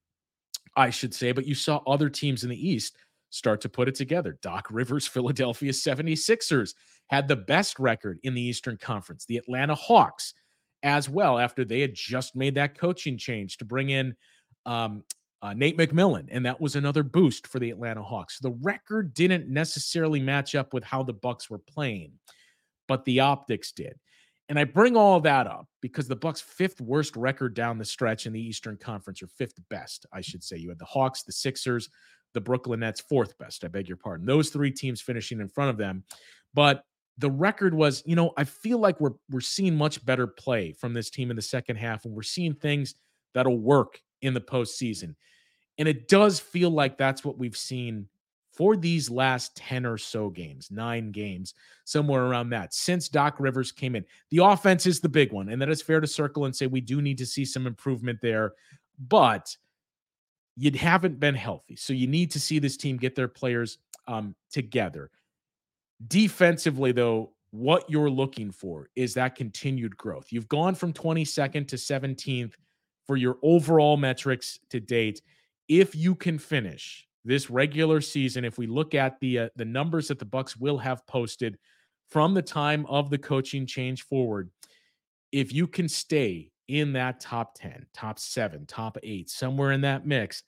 I 0.76 0.90
should 0.90 1.14
say, 1.14 1.32
but 1.32 1.46
you 1.46 1.54
saw 1.54 1.80
other 1.86 2.08
teams 2.08 2.44
in 2.44 2.50
the 2.50 2.68
East 2.68 2.96
start 3.30 3.60
to 3.62 3.68
put 3.68 3.88
it 3.88 3.94
together. 3.94 4.38
Doc 4.42 4.68
Rivers, 4.70 5.06
Philadelphia 5.08 5.72
76ers 5.72 6.74
had 7.08 7.28
the 7.28 7.36
best 7.36 7.78
record 7.78 8.18
in 8.22 8.34
the 8.34 8.42
Eastern 8.42 8.76
Conference. 8.76 9.24
The 9.26 9.36
Atlanta 9.36 9.74
Hawks 9.74 10.34
as 10.82 11.08
well, 11.08 11.38
after 11.38 11.64
they 11.64 11.80
had 11.80 11.94
just 11.94 12.36
made 12.36 12.54
that 12.54 12.78
coaching 12.78 13.16
change 13.16 13.56
to 13.56 13.64
bring 13.64 13.90
in 13.90 14.14
um, 14.66 15.02
uh, 15.42 15.52
Nate 15.52 15.76
McMillan, 15.76 16.28
and 16.30 16.44
that 16.46 16.60
was 16.60 16.76
another 16.76 17.02
boost 17.02 17.46
for 17.46 17.58
the 17.58 17.70
Atlanta 17.70 18.02
Hawks. 18.02 18.38
The 18.38 18.56
record 18.62 19.12
didn't 19.14 19.48
necessarily 19.48 20.20
match 20.20 20.54
up 20.54 20.72
with 20.72 20.84
how 20.84 21.02
the 21.02 21.12
Bucks 21.12 21.50
were 21.50 21.58
playing, 21.58 22.12
but 22.88 23.04
the 23.04 23.20
optics 23.20 23.72
did. 23.72 23.98
And 24.48 24.58
I 24.58 24.64
bring 24.64 24.96
all 24.96 25.20
that 25.20 25.46
up 25.46 25.66
because 25.80 26.06
the 26.06 26.16
Bucks' 26.16 26.40
fifth 26.40 26.80
worst 26.80 27.16
record 27.16 27.54
down 27.54 27.78
the 27.78 27.84
stretch 27.84 28.26
in 28.26 28.32
the 28.32 28.40
Eastern 28.40 28.76
Conference, 28.76 29.22
or 29.22 29.26
fifth 29.26 29.58
best, 29.70 30.06
I 30.12 30.20
should 30.20 30.44
say. 30.44 30.56
You 30.56 30.68
had 30.68 30.78
the 30.78 30.84
Hawks, 30.84 31.22
the 31.22 31.32
Sixers, 31.32 31.88
the 32.34 32.40
Brooklyn 32.40 32.80
Nets 32.80 33.00
fourth 33.00 33.38
best. 33.38 33.64
I 33.64 33.68
beg 33.68 33.88
your 33.88 33.96
pardon. 33.96 34.26
Those 34.26 34.50
three 34.50 34.70
teams 34.70 35.00
finishing 35.00 35.40
in 35.40 35.48
front 35.48 35.70
of 35.70 35.78
them. 35.78 36.04
But 36.52 36.84
the 37.18 37.30
record 37.30 37.74
was, 37.74 38.02
you 38.04 38.16
know, 38.16 38.32
I 38.36 38.44
feel 38.44 38.78
like 38.78 39.00
we're 39.00 39.12
we're 39.30 39.40
seeing 39.40 39.76
much 39.76 40.04
better 40.04 40.26
play 40.26 40.72
from 40.72 40.92
this 40.92 41.10
team 41.10 41.30
in 41.30 41.36
the 41.36 41.42
second 41.42 41.76
half, 41.76 42.04
and 42.04 42.14
we're 42.14 42.22
seeing 42.22 42.54
things 42.54 42.96
that'll 43.34 43.58
work 43.58 44.00
in 44.20 44.34
the 44.34 44.40
postseason. 44.40 45.14
And 45.78 45.88
it 45.88 46.08
does 46.08 46.38
feel 46.38 46.70
like 46.70 46.98
that's 46.98 47.24
what 47.24 47.38
we've 47.38 47.56
seen 47.56 48.08
for 48.54 48.76
these 48.76 49.10
last 49.10 49.56
10 49.56 49.84
or 49.84 49.98
so 49.98 50.30
games, 50.30 50.70
nine 50.70 51.10
games, 51.10 51.54
somewhere 51.84 52.24
around 52.24 52.50
that, 52.50 52.72
since 52.72 53.08
Doc 53.08 53.36
Rivers 53.38 53.72
came 53.72 53.96
in. 53.96 54.04
The 54.30 54.44
offense 54.44 54.86
is 54.86 55.00
the 55.00 55.08
big 55.08 55.32
one. 55.32 55.48
And 55.48 55.60
that 55.60 55.68
is 55.68 55.82
fair 55.82 56.00
to 56.00 56.06
circle 56.06 56.44
and 56.44 56.54
say 56.54 56.66
we 56.66 56.80
do 56.80 57.02
need 57.02 57.18
to 57.18 57.26
see 57.26 57.44
some 57.44 57.66
improvement 57.66 58.20
there. 58.22 58.52
But 59.08 59.56
you 60.56 60.70
haven't 60.70 61.18
been 61.18 61.34
healthy. 61.34 61.74
So 61.76 61.92
you 61.92 62.06
need 62.06 62.30
to 62.30 62.40
see 62.40 62.58
this 62.60 62.76
team 62.76 62.96
get 62.96 63.16
their 63.16 63.28
players 63.28 63.78
um, 64.06 64.36
together. 64.52 65.10
Defensively, 66.06 66.92
though, 66.92 67.32
what 67.50 67.88
you're 67.88 68.10
looking 68.10 68.52
for 68.52 68.88
is 68.94 69.14
that 69.14 69.34
continued 69.34 69.96
growth. 69.96 70.26
You've 70.30 70.48
gone 70.48 70.74
from 70.74 70.92
22nd 70.92 71.66
to 71.68 71.76
17th 71.76 72.52
for 73.06 73.16
your 73.16 73.36
overall 73.42 73.96
metrics 73.96 74.60
to 74.70 74.80
date. 74.80 75.22
If 75.68 75.94
you 75.94 76.14
can 76.14 76.38
finish 76.38 77.06
this 77.24 77.50
regular 77.50 78.00
season, 78.00 78.44
if 78.44 78.58
we 78.58 78.66
look 78.66 78.94
at 78.94 79.18
the 79.20 79.38
uh, 79.38 79.48
the 79.56 79.64
numbers 79.64 80.08
that 80.08 80.18
the 80.18 80.24
Bucks 80.24 80.56
will 80.56 80.78
have 80.78 81.06
posted 81.06 81.58
from 82.10 82.34
the 82.34 82.42
time 82.42 82.84
of 82.86 83.10
the 83.10 83.18
coaching 83.18 83.66
change 83.66 84.02
forward, 84.02 84.50
if 85.32 85.52
you 85.52 85.66
can 85.66 85.88
stay 85.88 86.50
in 86.68 86.92
that 86.94 87.20
top 87.20 87.54
10, 87.56 87.86
top 87.92 88.18
7, 88.18 88.66
top 88.66 88.96
8, 89.02 89.28
somewhere 89.28 89.72
in 89.72 89.82
that 89.82 90.06
mix, 90.06 90.42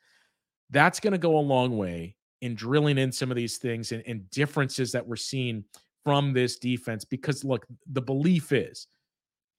that's 0.70 1.00
going 1.00 1.12
to 1.12 1.18
go 1.18 1.38
a 1.38 1.40
long 1.40 1.76
way 1.76 2.16
in 2.40 2.54
drilling 2.54 2.98
in 2.98 3.12
some 3.12 3.30
of 3.30 3.36
these 3.36 3.56
things 3.58 3.92
and, 3.92 4.02
and 4.06 4.30
differences 4.30 4.92
that 4.92 5.06
we're 5.06 5.16
seeing 5.16 5.64
from 6.04 6.32
this 6.32 6.58
defense 6.58 7.04
because 7.04 7.44
look, 7.44 7.66
the 7.92 8.00
belief 8.00 8.52
is 8.52 8.86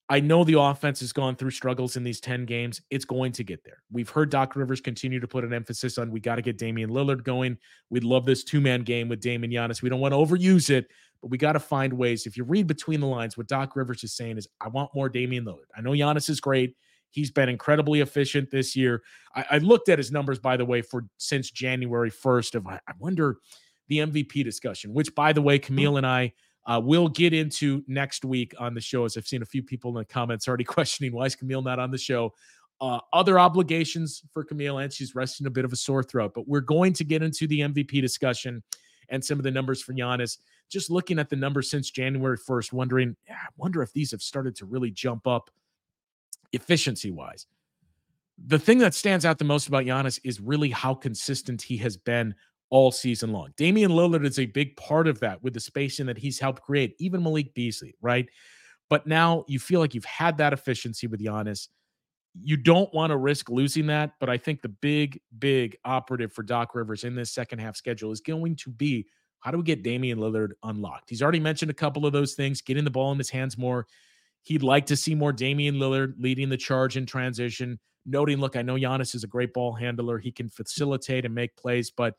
I 0.10 0.22
know 0.22 0.46
the 0.46 0.60
offense 0.60 1.02
has 1.02 1.12
gone 1.12 1.36
through 1.36 1.52
struggles 1.52 1.98
in 1.98 2.04
these 2.04 2.22
10 2.22 2.46
games. 2.46 2.82
It's 2.89 3.04
going 3.04 3.34
to 3.34 3.43
get 3.43 3.63
there. 3.65 3.84
We've 3.91 4.10
heard 4.10 4.30
Doc 4.30 4.56
Rivers 4.56 4.80
continue 4.80 5.20
to 5.20 5.28
put 5.28 5.43
an 5.43 5.54
emphasis 5.54 5.98
on 5.98 6.12
we 6.12 6.22
got 6.22 6.36
to 6.36 6.41
get 6.41 6.58
Damian 6.58 6.89
Lillard 6.89 7.24
going. 7.24 7.58
We'd 7.89 8.06
love 8.06 8.26
this 8.26 8.43
two 8.46 8.62
man 8.62 8.84
game 8.84 9.10
with 9.10 9.20
Damian 9.20 9.52
Giannis. 9.52 9.82
We 9.82 9.89
don't 9.89 10.00
want 10.00 10.13
to 10.13 10.17
overuse 10.17 10.70
it, 10.70 10.88
but 11.22 11.30
we 11.30 11.38
got 11.38 11.54
to 11.54 11.60
find 11.60 11.91
ways. 11.91 12.26
If 12.26 12.38
you 12.38 12.46
read 12.46 12.67
between 12.67 13.02
the 13.02 13.08
lines, 13.08 13.38
what 13.38 13.48
Doc 13.48 13.76
Rivers 13.76 14.04
is 14.04 14.15
saying 14.15 14.38
is, 14.38 14.48
I 14.62 14.70
want 14.70 14.96
more 14.96 15.10
Damian 15.10 15.43
Lillard. 15.43 15.67
I 15.76 15.82
know 15.82 15.91
Giannis 15.91 16.30
is 16.30 16.39
great. 16.39 16.76
He's 17.10 17.32
been 17.32 17.50
incredibly 17.50 18.00
efficient 18.00 18.50
this 18.50 18.76
year. 18.76 19.02
I, 19.36 19.46
I 19.52 19.58
looked 19.58 19.89
at 19.89 19.98
his 19.98 20.12
numbers, 20.12 20.39
by 20.39 20.56
the 20.56 20.65
way, 20.65 20.82
for 20.82 21.06
since 21.17 21.52
January 21.52 22.12
1st. 22.12 22.56
Of 22.56 22.67
I, 22.67 22.80
I 22.88 22.93
wonder 23.00 23.38
the 23.89 24.00
MVP 24.00 24.43
discussion, 24.46 24.93
which, 24.93 25.13
by 25.15 25.34
the 25.34 25.41
way, 25.41 25.58
mm-hmm. 25.58 25.65
Camille 25.65 25.98
and 25.98 26.08
I 26.08 26.34
uh, 26.67 26.82
we'll 26.84 27.08
get 27.08 27.34
into 27.34 27.84
next 27.88 28.25
week 28.25 28.53
on 28.60 28.73
the 28.73 28.82
show, 28.82 29.06
as 29.06 29.15
I've 29.15 29.25
seen 29.25 29.41
a 29.41 29.45
few 29.45 29.63
people 29.63 29.89
in 29.91 29.95
the 29.95 30.06
comments 30.06 30.47
already 30.47 30.63
questioning 30.65 31.13
why 31.13 31.25
is 31.25 31.36
Camille 31.36 31.62
not 31.62 31.80
on 31.80 31.91
the 31.91 31.97
show. 31.97 32.34
Uh, 32.80 32.99
other 33.13 33.39
obligations 33.39 34.21
for 34.32 34.43
Camille, 34.43 34.77
and 34.77 34.93
she's 34.93 35.15
resting 35.15 35.47
a 35.47 35.49
bit 35.49 35.65
of 35.65 35.73
a 35.73 35.75
sore 35.75 36.03
throat. 36.03 36.34
But 36.36 36.47
we're 36.47 36.60
going 36.60 36.93
to 36.93 37.03
get 37.03 37.23
into 37.23 37.47
the 37.47 37.62
MVP 37.62 38.01
discussion 38.01 38.62
and 39.10 39.23
some 39.23 39.39
of 39.39 39.43
the 39.43 39.51
numbers 39.51 39.82
for 39.82 39.93
Giannis. 39.93 40.38
Just 40.69 40.91
looking 40.91 41.17
at 41.17 41.30
the 41.30 41.38
numbers 41.38 41.71
since 41.71 41.89
January 41.89 42.38
1st, 42.38 42.73
wondering, 42.73 43.15
I 43.30 43.47
wonder 43.56 43.82
if 43.82 43.93
these 43.93 44.12
have 44.12 44.21
started 44.21 44.56
to 44.58 44.65
really 44.65 44.91
jump 44.91 45.25
up 45.25 45.49
efficiency 46.51 47.10
wise. 47.10 47.47
The 48.45 48.60
thing 48.60 48.77
that 48.80 48.93
stands 48.93 49.25
out 49.25 49.39
the 49.39 49.45
most 49.45 49.67
about 49.67 49.86
Giannis 49.86 50.19
is 50.23 50.39
really 50.39 50.69
how 50.69 50.93
consistent 50.93 51.62
he 51.62 51.77
has 51.77 51.97
been 51.97 52.36
all 52.69 52.91
season 52.91 53.32
long. 53.32 53.53
Damian 53.58 53.91
Lillard 53.91 54.25
is 54.25 54.39
a 54.39 54.45
big 54.45 54.75
part 54.75 55.08
of 55.08 55.19
that 55.21 55.41
with 55.41 55.53
the 55.53 55.60
spacing 55.60 56.06
that 56.08 56.17
he's 56.17 56.39
helped 56.39 56.62
create, 56.62 56.95
even 56.99 57.23
Malik 57.23 57.53
Beasley, 57.53 57.95
right? 58.01 58.27
But 58.89 59.08
now 59.08 59.45
you 59.47 59.60
feel 59.60 59.80
like 59.80 59.93
you've 59.93 60.06
had 60.06 60.38
that 60.38 60.53
efficiency 60.53 61.08
with 61.08 61.21
Giannis. 61.21 61.67
You 62.39 62.58
don't 62.58 62.93
want 62.93 63.12
to 63.12 63.17
risk 63.17 63.49
losing 63.49 63.88
that, 63.88 64.12
but 64.19 64.30
I 64.30 64.38
think 64.38 64.62
the 64.62 64.69
big, 64.69 65.19
big 65.39 65.77
operative 65.86 66.34
for 66.34 66.43
Doc 66.43 66.75
Rivers 66.75 67.03
in 67.03 67.15
this 67.15 67.32
second 67.32 67.60
half 67.60 67.75
schedule 67.75 68.12
is 68.12 68.21
going 68.21 68.56
to 68.58 68.69
be 68.69 69.08
how 69.39 69.51
do 69.51 69.58
we 69.58 69.63
get 69.63 69.84
Damian 69.84 70.19
Lillard 70.19 70.51
unlocked? 70.63 71.10
He's 71.10 71.21
already 71.21 71.39
mentioned 71.39 71.71
a 71.71 71.75
couple 71.75 72.06
of 72.06 72.13
those 72.13 72.34
things, 72.34 72.62
getting 72.62 72.84
the 72.84 72.91
ball 72.91 73.12
in 73.12 73.17
his 73.17 73.30
hands 73.30 73.58
more. 73.58 73.88
He'd 74.43 74.63
like 74.63 74.86
to 74.88 74.95
see 74.95 75.15
more 75.15 75.32
Damian 75.32 75.75
Lillard 75.75 76.15
leading 76.19 76.49
the 76.49 76.58
charge 76.58 76.97
in 76.97 77.06
transition, 77.06 77.80
noting, 78.06 78.39
look, 78.39 78.56
I 78.56 78.62
know 78.62 78.75
Giannis 78.75 79.13
is 79.13 79.23
a 79.23 79.27
great 79.27 79.53
ball 79.53 79.73
handler. 79.73 80.17
He 80.17 80.32
can 80.32 80.49
facilitate 80.49 81.25
and 81.25 81.36
make 81.36 81.56
plays, 81.56 81.91
but 81.91 82.15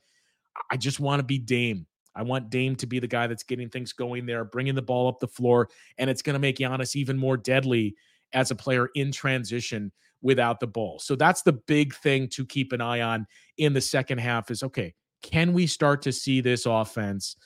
I 0.70 0.76
just 0.76 1.00
want 1.00 1.20
to 1.20 1.24
be 1.24 1.38
Dame. 1.38 1.86
I 2.14 2.22
want 2.22 2.50
Dame 2.50 2.74
to 2.76 2.86
be 2.86 2.98
the 2.98 3.06
guy 3.06 3.26
that's 3.26 3.44
getting 3.44 3.68
things 3.68 3.92
going 3.92 4.26
there, 4.26 4.44
bringing 4.44 4.74
the 4.74 4.82
ball 4.82 5.08
up 5.08 5.20
the 5.20 5.28
floor, 5.28 5.68
and 5.98 6.10
it's 6.10 6.22
going 6.22 6.34
to 6.34 6.40
make 6.40 6.58
Giannis 6.58 6.96
even 6.96 7.16
more 7.16 7.36
deadly 7.36 7.94
as 8.32 8.50
a 8.50 8.56
player 8.56 8.88
in 8.94 9.12
transition 9.12 9.92
without 10.20 10.58
the 10.58 10.66
ball. 10.66 10.98
So 10.98 11.14
that's 11.14 11.42
the 11.42 11.52
big 11.52 11.94
thing 11.94 12.28
to 12.30 12.44
keep 12.44 12.72
an 12.72 12.80
eye 12.80 13.02
on 13.02 13.26
in 13.56 13.72
the 13.72 13.80
second 13.80 14.18
half 14.18 14.50
is 14.50 14.62
okay, 14.64 14.94
can 15.22 15.52
we 15.52 15.66
start 15.66 16.02
to 16.02 16.12
see 16.12 16.40
this 16.40 16.66
offense 16.66 17.36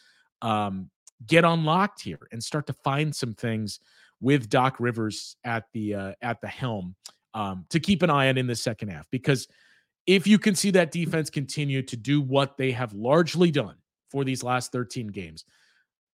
um, 0.41 0.91
get 1.27 1.45
unlocked 1.45 2.01
here 2.01 2.29
and 2.33 2.43
start 2.43 2.67
to 2.67 2.73
find 2.73 3.15
some 3.15 3.35
things 3.35 3.79
with 4.21 4.49
Doc 4.49 4.77
Rivers 4.81 5.37
at 5.45 5.65
the 5.73 5.95
uh, 5.95 6.13
at 6.23 6.41
the 6.41 6.49
helm 6.49 6.95
um, 7.35 7.67
to 7.69 7.79
keep 7.79 8.03
an 8.03 8.11
eye 8.11 8.29
on 8.29 8.39
in 8.39 8.47
the 8.47 8.57
second 8.57 8.89
half 8.89 9.07
because– 9.11 9.49
if 10.07 10.27
you 10.27 10.39
can 10.39 10.55
see 10.55 10.71
that 10.71 10.91
defense 10.91 11.31
continue 11.31 11.83
to 11.83 11.97
do 11.97 12.21
what 12.21 12.57
they 12.57 12.73
have 12.73 12.93
largely 12.93 13.51
done 13.51 13.77
for 14.11 14.25
these 14.25 14.43
last 14.43 14.73
13 14.73 15.09
games 15.09 15.45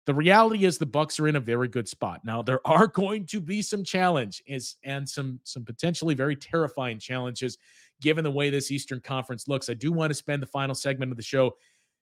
the 0.08 0.14
reality 0.14 0.64
is 0.64 0.78
the 0.78 0.86
bucks 0.86 1.20
are 1.20 1.28
in 1.28 1.36
a 1.36 1.40
very 1.40 1.68
good 1.68 1.86
spot. 1.86 2.22
Now 2.24 2.40
there 2.40 2.66
are 2.66 2.86
going 3.02 3.26
to 3.26 3.42
be 3.42 3.60
some 3.60 3.84
challenge 3.84 4.42
is 4.46 4.76
and 4.82 5.06
some 5.06 5.38
some 5.44 5.66
potentially 5.66 6.14
very 6.14 6.34
terrifying 6.34 6.98
challenges 6.98 7.58
given 8.00 8.24
the 8.24 8.30
way 8.30 8.48
this 8.48 8.70
eastern 8.70 9.00
conference 9.00 9.48
looks. 9.48 9.68
I 9.68 9.74
do 9.74 9.92
want 9.92 10.08
to 10.08 10.14
spend 10.14 10.42
the 10.42 10.46
final 10.46 10.74
segment 10.74 11.10
of 11.10 11.18
the 11.18 11.22
show 11.22 11.56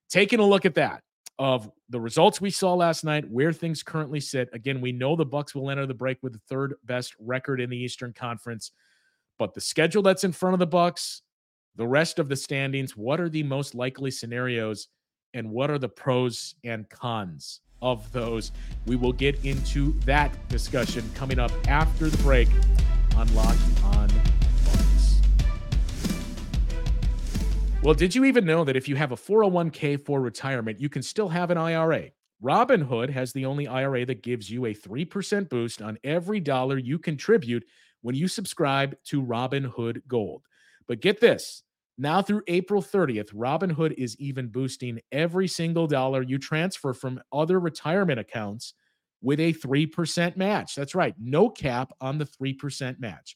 taking 0.09 0.39
a 0.39 0.45
look 0.45 0.65
at 0.65 0.75
that 0.75 1.03
of 1.37 1.69
the 1.89 1.99
results 1.99 2.39
we 2.39 2.49
saw 2.49 2.73
last 2.75 3.03
night 3.03 3.29
where 3.29 3.51
things 3.51 3.83
currently 3.83 4.21
sit. 4.21 4.47
Again 4.53 4.79
we 4.79 4.93
know 4.93 5.17
the 5.17 5.25
bucks 5.25 5.53
will 5.53 5.69
enter 5.69 5.85
the 5.85 5.93
break 5.93 6.17
with 6.23 6.31
the 6.31 6.41
third 6.47 6.75
best 6.85 7.13
record 7.19 7.59
in 7.59 7.69
the 7.69 7.77
eastern 7.77 8.13
conference 8.13 8.71
but 9.37 9.53
the 9.53 9.59
schedule 9.59 10.01
that's 10.01 10.23
in 10.23 10.31
front 10.31 10.53
of 10.53 10.59
the 10.59 10.65
bucks 10.65 11.23
the 11.77 11.87
rest 11.87 12.17
of 12.17 12.27
the 12.27 12.35
standings, 12.35 12.97
what 12.97 13.21
are 13.21 13.29
the 13.29 13.43
most 13.43 13.75
likely 13.75 14.09
scenarios 14.09 14.87
and 15.35 15.47
what 15.47 15.69
are 15.69 15.77
the 15.77 15.87
pros 15.87 16.55
and 16.63 16.89
cons 16.89 17.61
of 17.83 18.11
those? 18.11 18.51
We 18.87 18.95
will 18.95 19.13
get 19.13 19.45
into 19.45 19.93
that 19.99 20.35
discussion 20.49 21.07
coming 21.13 21.37
up 21.37 21.51
after 21.67 22.09
the 22.09 22.17
break 22.23 22.49
on 23.15 23.29
on 23.37 24.07
Bucks. 24.65 25.21
Well, 27.83 27.93
did 27.93 28.15
you 28.15 28.25
even 28.25 28.43
know 28.43 28.63
that 28.63 28.75
if 28.75 28.87
you 28.89 28.95
have 28.95 29.11
a 29.11 29.15
401k 29.15 30.03
for 30.03 30.19
retirement, 30.19 30.81
you 30.81 30.89
can 30.89 31.03
still 31.03 31.29
have 31.29 31.51
an 31.51 31.59
IRA? 31.59 32.09
Robinhood 32.43 33.11
has 33.11 33.33
the 33.33 33.45
only 33.45 33.67
IRA 33.67 34.03
that 34.07 34.23
gives 34.23 34.49
you 34.49 34.65
a 34.65 34.73
3% 34.73 35.47
boost 35.47 35.83
on 35.83 35.99
every 36.03 36.39
dollar 36.39 36.79
you 36.79 36.97
contribute 36.97 37.65
when 38.01 38.15
you 38.15 38.27
subscribe 38.27 38.95
to 39.05 39.21
Robinhood 39.21 40.01
Gold. 40.07 40.41
But 40.87 41.01
get 41.01 41.19
this 41.19 41.63
now 41.97 42.21
through 42.21 42.43
April 42.47 42.81
30th, 42.81 43.33
Robinhood 43.33 43.93
is 43.93 44.15
even 44.19 44.47
boosting 44.47 44.99
every 45.11 45.47
single 45.47 45.87
dollar 45.87 46.21
you 46.21 46.37
transfer 46.37 46.93
from 46.93 47.19
other 47.31 47.59
retirement 47.59 48.19
accounts 48.19 48.73
with 49.21 49.39
a 49.39 49.53
3% 49.53 50.37
match. 50.37 50.75
That's 50.75 50.93
right, 50.93 51.15
no 51.19 51.49
cap 51.49 51.91
on 51.99 52.17
the 52.17 52.25
3% 52.25 52.99
match. 52.99 53.35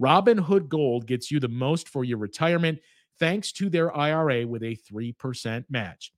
Robinhood 0.00 0.68
Gold 0.68 1.06
gets 1.06 1.30
you 1.30 1.40
the 1.40 1.48
most 1.48 1.88
for 1.88 2.04
your 2.04 2.18
retirement 2.18 2.78
thanks 3.18 3.52
to 3.52 3.68
their 3.68 3.94
IRA 3.96 4.46
with 4.46 4.62
a 4.62 4.76
3% 4.90 5.64
match. 5.68 6.12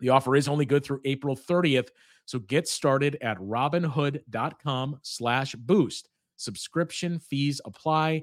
The 0.00 0.10
offer 0.10 0.36
is 0.36 0.48
only 0.48 0.64
good 0.64 0.84
through 0.84 1.00
April 1.04 1.36
30th, 1.36 1.88
so 2.24 2.38
get 2.38 2.68
started 2.68 3.18
at 3.20 3.38
robinhood.com 3.38 5.00
slash 5.02 5.54
boost. 5.56 6.08
Subscription 6.36 7.18
fees 7.18 7.60
apply 7.64 8.22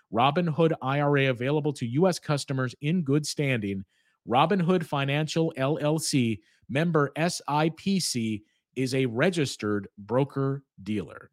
Robinhood 0.13 0.73
IRA 0.81 1.29
available 1.29 1.73
to 1.73 1.85
U.S. 1.87 2.19
customers 2.19 2.75
in 2.81 3.01
good 3.01 3.25
standing. 3.25 3.85
Robinhood 4.27 4.83
Financial 4.83 5.53
LLC, 5.57 6.39
member 6.69 7.11
SIPC, 7.17 8.41
is 8.75 8.93
a 8.93 9.05
registered 9.05 9.87
broker 9.97 10.63
dealer. 10.83 11.31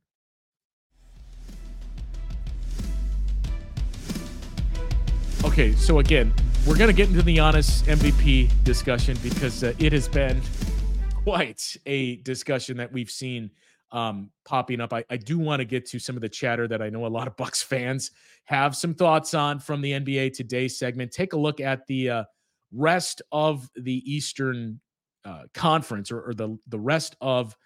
Okay, 5.45 5.73
so 5.75 6.01
again, 6.01 6.33
we're 6.67 6.77
going 6.77 6.91
to 6.91 6.97
get 6.97 7.09
into 7.09 7.23
the 7.23 7.37
Giannis 7.37 7.83
MVP 7.85 8.51
discussion 8.65 9.17
because 9.23 9.63
uh, 9.63 9.73
it 9.79 9.93
has 9.93 10.09
been 10.09 10.41
quite 11.25 11.77
a 11.87 12.17
discussion 12.17 12.77
that 12.77 12.93
we've 12.93 13.11
seen 13.11 13.51
um, 13.91 14.31
popping 14.45 14.81
up. 14.81 14.93
I, 14.93 15.05
I 15.11 15.17
do 15.17 15.39
want 15.39 15.61
to 15.61 15.65
get 15.65 15.87
to 15.87 15.99
some 15.99 16.17
of 16.17 16.23
the 16.23 16.29
chatter 16.29 16.69
that 16.69 16.83
I 16.83 16.91
know 16.91 17.07
a 17.07 17.09
lot 17.09 17.27
of 17.27 17.37
Bucks 17.37 17.63
fans 17.63 18.11
have 18.45 18.77
some 18.77 18.95
thoughts 18.95 19.35
on 19.35 19.59
from 19.59 19.81
the 19.81 19.93
NBA 19.93 20.35
Today 20.35 20.69
segment. 20.69 21.13
Take 21.13 21.33
a 21.33 21.39
look 21.39 21.61
at 21.61 21.87
the 21.87 22.11
uh, 22.11 22.25
rest 22.73 23.23
of 23.33 23.69
the 23.77 24.03
Eastern 24.11 24.81
uh, 25.25 25.45
Conference 25.55 26.11
or, 26.11 26.21
or 26.21 26.35
the 26.35 26.59
the 26.69 26.79
rest 26.79 27.17
of 27.21 27.57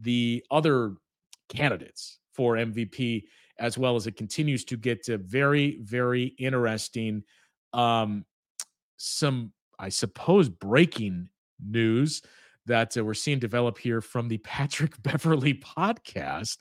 the 0.00 0.44
other 0.50 0.94
candidates 1.48 2.18
for 2.32 2.54
MVP, 2.54 3.24
as 3.58 3.78
well 3.78 3.94
as 3.94 4.06
it 4.06 4.16
continues 4.16 4.64
to 4.64 4.76
get 4.76 5.04
to 5.04 5.18
very 5.18 5.78
very 5.82 6.34
interesting. 6.38 7.22
Um, 7.72 8.24
some 8.96 9.52
I 9.78 9.88
suppose 9.88 10.48
breaking 10.48 11.28
news 11.60 12.22
that 12.66 12.96
uh, 12.96 13.04
we're 13.04 13.14
seeing 13.14 13.38
develop 13.38 13.78
here 13.78 14.00
from 14.00 14.28
the 14.28 14.38
Patrick 14.44 15.00
Beverley 15.02 15.54
podcast 15.54 16.58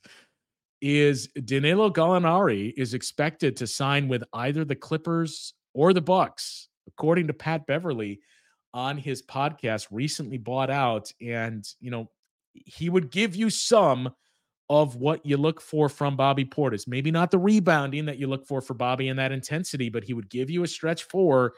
is 0.81 1.29
Danilo 1.45 1.89
Gallinari 1.89 2.73
is 2.75 2.93
expected 2.93 3.55
to 3.57 3.67
sign 3.67 4.07
with 4.09 4.23
either 4.33 4.65
the 4.65 4.75
Clippers 4.75 5.53
or 5.73 5.93
the 5.93 6.01
Bucks, 6.01 6.67
according 6.87 7.27
to 7.27 7.33
Pat 7.33 7.65
Beverley 7.65 8.19
on 8.73 8.97
his 8.97 9.21
podcast 9.21 9.87
recently 9.91 10.37
bought 10.37 10.71
out 10.71 11.11
and 11.21 11.63
you 11.79 11.91
know 11.91 12.09
he 12.53 12.89
would 12.89 13.11
give 13.11 13.35
you 13.35 13.49
some 13.49 14.11
of 14.69 14.95
what 14.95 15.25
you 15.25 15.37
look 15.37 15.61
for 15.61 15.89
from 15.89 16.15
Bobby 16.15 16.45
Portis. 16.45 16.87
Maybe 16.87 17.11
not 17.11 17.31
the 17.31 17.37
rebounding 17.37 18.05
that 18.05 18.17
you 18.17 18.27
look 18.27 18.47
for 18.47 18.61
for 18.61 18.73
Bobby 18.73 19.09
and 19.09 19.19
that 19.19 19.31
intensity, 19.31 19.89
but 19.89 20.03
he 20.03 20.13
would 20.13 20.29
give 20.29 20.49
you 20.49 20.63
a 20.63 20.67
stretch 20.67 21.03
four 21.03 21.53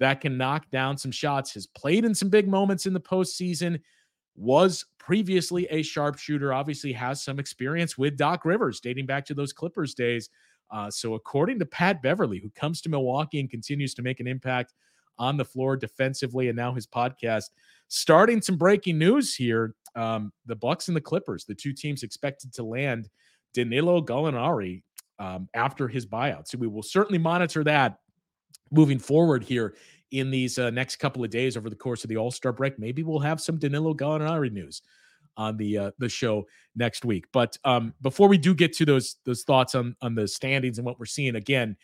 that 0.00 0.20
can 0.20 0.36
knock 0.36 0.70
down 0.70 0.96
some 0.96 1.10
shots, 1.10 1.54
has 1.54 1.66
played 1.66 2.04
in 2.04 2.14
some 2.14 2.28
big 2.28 2.48
moments 2.48 2.86
in 2.86 2.92
the 2.92 3.00
postseason, 3.00 3.80
was 4.36 4.84
previously 4.98 5.66
a 5.70 5.82
sharpshooter, 5.82 6.52
obviously 6.52 6.92
has 6.92 7.22
some 7.22 7.38
experience 7.38 7.98
with 7.98 8.16
Doc 8.16 8.44
Rivers 8.44 8.80
dating 8.80 9.06
back 9.06 9.24
to 9.26 9.34
those 9.34 9.52
Clippers 9.52 9.94
days. 9.94 10.30
Uh, 10.70 10.90
so, 10.90 11.14
according 11.14 11.58
to 11.58 11.66
Pat 11.66 12.02
Beverley, 12.02 12.38
who 12.38 12.50
comes 12.50 12.80
to 12.82 12.88
Milwaukee 12.88 13.40
and 13.40 13.50
continues 13.50 13.94
to 13.94 14.02
make 14.02 14.20
an 14.20 14.26
impact 14.26 14.74
on 15.18 15.36
the 15.36 15.44
floor 15.44 15.76
defensively, 15.76 16.48
and 16.48 16.56
now 16.56 16.72
his 16.72 16.86
podcast, 16.86 17.46
starting 17.88 18.40
some 18.40 18.56
breaking 18.56 18.98
news 18.98 19.34
here. 19.34 19.74
Um, 19.96 20.32
the 20.46 20.54
Bucks 20.54 20.88
and 20.88 20.96
the 20.96 21.00
Clippers, 21.00 21.44
the 21.44 21.54
two 21.54 21.72
teams 21.72 22.02
expected 22.02 22.52
to 22.54 22.62
land 22.62 23.08
Danilo 23.54 24.00
Gallinari 24.00 24.82
um, 25.18 25.48
after 25.54 25.88
his 25.88 26.06
buyout. 26.06 26.46
So 26.46 26.58
we 26.58 26.68
will 26.68 26.82
certainly 26.82 27.18
monitor 27.18 27.64
that 27.64 27.98
moving 28.70 28.98
forward 28.98 29.44
here 29.44 29.74
in 30.10 30.30
these 30.30 30.58
uh, 30.58 30.70
next 30.70 30.96
couple 30.96 31.22
of 31.22 31.30
days 31.30 31.56
over 31.56 31.68
the 31.68 31.76
course 31.76 32.04
of 32.04 32.08
the 32.08 32.16
All 32.16 32.30
Star 32.30 32.52
break. 32.52 32.78
Maybe 32.78 33.02
we'll 33.02 33.18
have 33.18 33.40
some 33.40 33.58
Danilo 33.58 33.94
Gallinari 33.94 34.50
news 34.52 34.82
on 35.36 35.56
the 35.56 35.78
uh, 35.78 35.90
the 35.98 36.08
show 36.08 36.46
next 36.74 37.04
week. 37.04 37.26
But 37.32 37.56
um, 37.64 37.94
before 38.02 38.28
we 38.28 38.38
do 38.38 38.54
get 38.54 38.72
to 38.74 38.84
those 38.84 39.16
those 39.24 39.42
thoughts 39.42 39.74
on 39.74 39.96
on 40.02 40.14
the 40.14 40.26
standings 40.26 40.78
and 40.78 40.86
what 40.86 40.98
we're 40.98 41.06
seeing 41.06 41.36
again, 41.36 41.76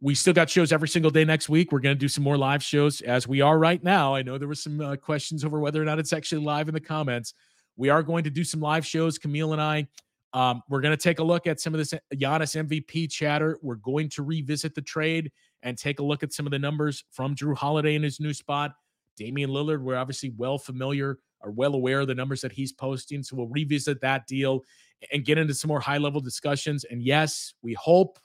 we 0.00 0.14
still 0.14 0.34
got 0.34 0.50
shows 0.50 0.72
every 0.72 0.88
single 0.88 1.10
day 1.10 1.24
next 1.24 1.48
week. 1.48 1.72
We're 1.72 1.80
going 1.80 1.96
to 1.96 2.00
do 2.00 2.08
some 2.08 2.24
more 2.24 2.38
live 2.38 2.62
shows 2.62 3.00
as 3.02 3.28
we 3.28 3.40
are 3.40 3.58
right 3.58 3.82
now. 3.82 4.14
I 4.14 4.22
know 4.22 4.38
there 4.38 4.48
were 4.48 4.54
some 4.54 4.80
uh, 4.80 4.96
questions 4.96 5.44
over 5.44 5.60
whether 5.60 5.80
or 5.80 5.84
not 5.84 5.98
it's 5.98 6.12
actually 6.12 6.42
live 6.42 6.68
in 6.68 6.74
the 6.74 6.80
comments. 6.80 7.34
We 7.76 7.88
are 7.88 8.02
going 8.02 8.24
to 8.24 8.30
do 8.30 8.44
some 8.44 8.60
live 8.60 8.84
shows. 8.84 9.18
Camille 9.18 9.52
and 9.52 9.62
I. 9.62 9.86
Um, 10.32 10.62
we're 10.68 10.80
going 10.80 10.96
to 10.96 11.02
take 11.02 11.18
a 11.18 11.24
look 11.24 11.46
at 11.46 11.60
some 11.60 11.74
of 11.74 11.78
this 11.78 11.92
Giannis 12.14 12.68
MVP 12.68 13.10
chatter. 13.10 13.58
We're 13.62 13.76
going 13.76 14.08
to 14.10 14.22
revisit 14.22 14.74
the 14.74 14.82
trade 14.82 15.32
and 15.62 15.76
take 15.76 15.98
a 15.98 16.04
look 16.04 16.22
at 16.22 16.32
some 16.32 16.46
of 16.46 16.52
the 16.52 16.58
numbers 16.58 17.04
from 17.10 17.34
Jrue 17.34 17.56
Holiday 17.56 17.96
in 17.96 18.02
his 18.02 18.20
new 18.20 18.32
spot. 18.32 18.72
Damian 19.16 19.50
Lillard, 19.50 19.82
we're 19.82 19.96
obviously 19.96 20.32
well 20.36 20.56
familiar 20.56 21.18
are 21.42 21.50
well 21.50 21.74
aware 21.74 22.00
of 22.00 22.06
the 22.06 22.14
numbers 22.14 22.40
that 22.42 22.52
he's 22.52 22.72
posting. 22.72 23.22
So 23.22 23.36
we'll 23.36 23.48
revisit 23.48 24.00
that 24.00 24.26
deal 24.26 24.64
and 25.12 25.24
get 25.24 25.38
into 25.38 25.54
some 25.54 25.68
more 25.68 25.80
high 25.80 25.98
level 25.98 26.20
discussions. 26.20 26.84
And 26.84 27.02
yes, 27.02 27.54
we 27.62 27.74
hope 27.74 28.18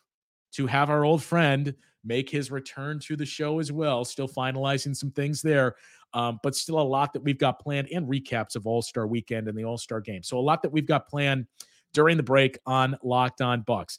to 0.53 0.67
have 0.67 0.89
our 0.89 1.05
old 1.05 1.23
friend 1.23 1.73
make 2.03 2.29
his 2.29 2.51
return 2.51 2.99
to 2.99 3.15
the 3.15 3.25
show 3.25 3.59
as 3.59 3.71
well. 3.71 4.05
Still 4.05 4.27
finalizing 4.27 4.95
some 4.95 5.11
things 5.11 5.41
there, 5.41 5.75
um, 6.13 6.39
but 6.43 6.55
still 6.55 6.79
a 6.79 6.81
lot 6.81 7.13
that 7.13 7.23
we've 7.23 7.39
got 7.39 7.59
planned 7.59 7.87
and 7.91 8.07
recaps 8.07 8.55
of 8.55 8.67
All 8.67 8.81
Star 8.81 9.07
Weekend 9.07 9.47
and 9.47 9.57
the 9.57 9.63
All 9.63 9.77
Star 9.77 10.01
Game. 10.01 10.23
So 10.23 10.37
a 10.37 10.39
lot 10.39 10.61
that 10.61 10.71
we've 10.71 10.85
got 10.85 11.07
planned 11.07 11.47
during 11.95 12.17
the 12.17 12.23
break 12.23 12.59
on 12.67 12.95
Locked 13.01 13.41
On 13.41 13.61
Bucks. 13.61 13.97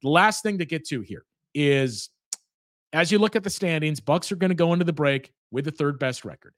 The 0.00 0.08
last 0.08 0.42
thing 0.42 0.58
to 0.58 0.64
get 0.64 0.86
to 0.88 1.02
here 1.02 1.24
is 1.54 2.08
as 2.92 3.10
you 3.10 3.18
look 3.18 3.36
at 3.36 3.44
the 3.44 3.50
standings, 3.50 4.00
Bucks 4.00 4.32
are 4.32 4.36
going 4.36 4.50
to 4.50 4.54
go 4.54 4.72
into 4.72 4.84
the 4.84 4.92
break 4.92 5.32
with 5.50 5.64
the 5.64 5.70
third 5.70 5.98
best 5.98 6.24
record. 6.24 6.54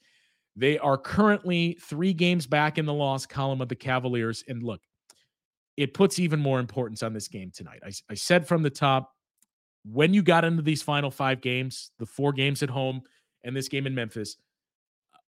They 0.56 0.78
are 0.78 0.96
currently 0.96 1.78
three 1.80 2.12
games 2.12 2.46
back 2.46 2.78
in 2.78 2.86
the 2.86 2.92
loss 2.92 3.26
column 3.26 3.60
of 3.60 3.68
the 3.68 3.74
Cavaliers. 3.74 4.44
And 4.46 4.62
look, 4.62 4.80
it 5.76 5.94
puts 5.94 6.18
even 6.18 6.38
more 6.38 6.60
importance 6.60 7.02
on 7.02 7.12
this 7.12 7.26
game 7.26 7.50
tonight. 7.52 7.80
I, 7.84 7.90
I 8.08 8.14
said 8.14 8.46
from 8.46 8.62
the 8.62 8.70
top, 8.70 9.12
when 9.84 10.14
you 10.14 10.22
got 10.22 10.44
into 10.44 10.62
these 10.62 10.82
final 10.82 11.10
five 11.10 11.40
games, 11.40 11.90
the 11.98 12.06
four 12.06 12.32
games 12.32 12.62
at 12.62 12.70
home 12.70 13.02
and 13.42 13.56
this 13.56 13.68
game 13.68 13.86
in 13.86 13.94
Memphis, 13.94 14.36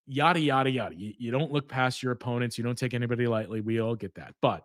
yada, 0.06 0.40
yada, 0.40 0.70
yada. 0.70 0.94
You, 0.96 1.12
you 1.18 1.30
don't 1.30 1.52
look 1.52 1.68
past 1.68 2.02
your 2.02 2.12
opponents. 2.12 2.56
You 2.56 2.64
don't 2.64 2.78
take 2.78 2.94
anybody 2.94 3.26
lightly. 3.26 3.60
We 3.60 3.80
all 3.80 3.96
get 3.96 4.14
that. 4.14 4.34
But 4.40 4.62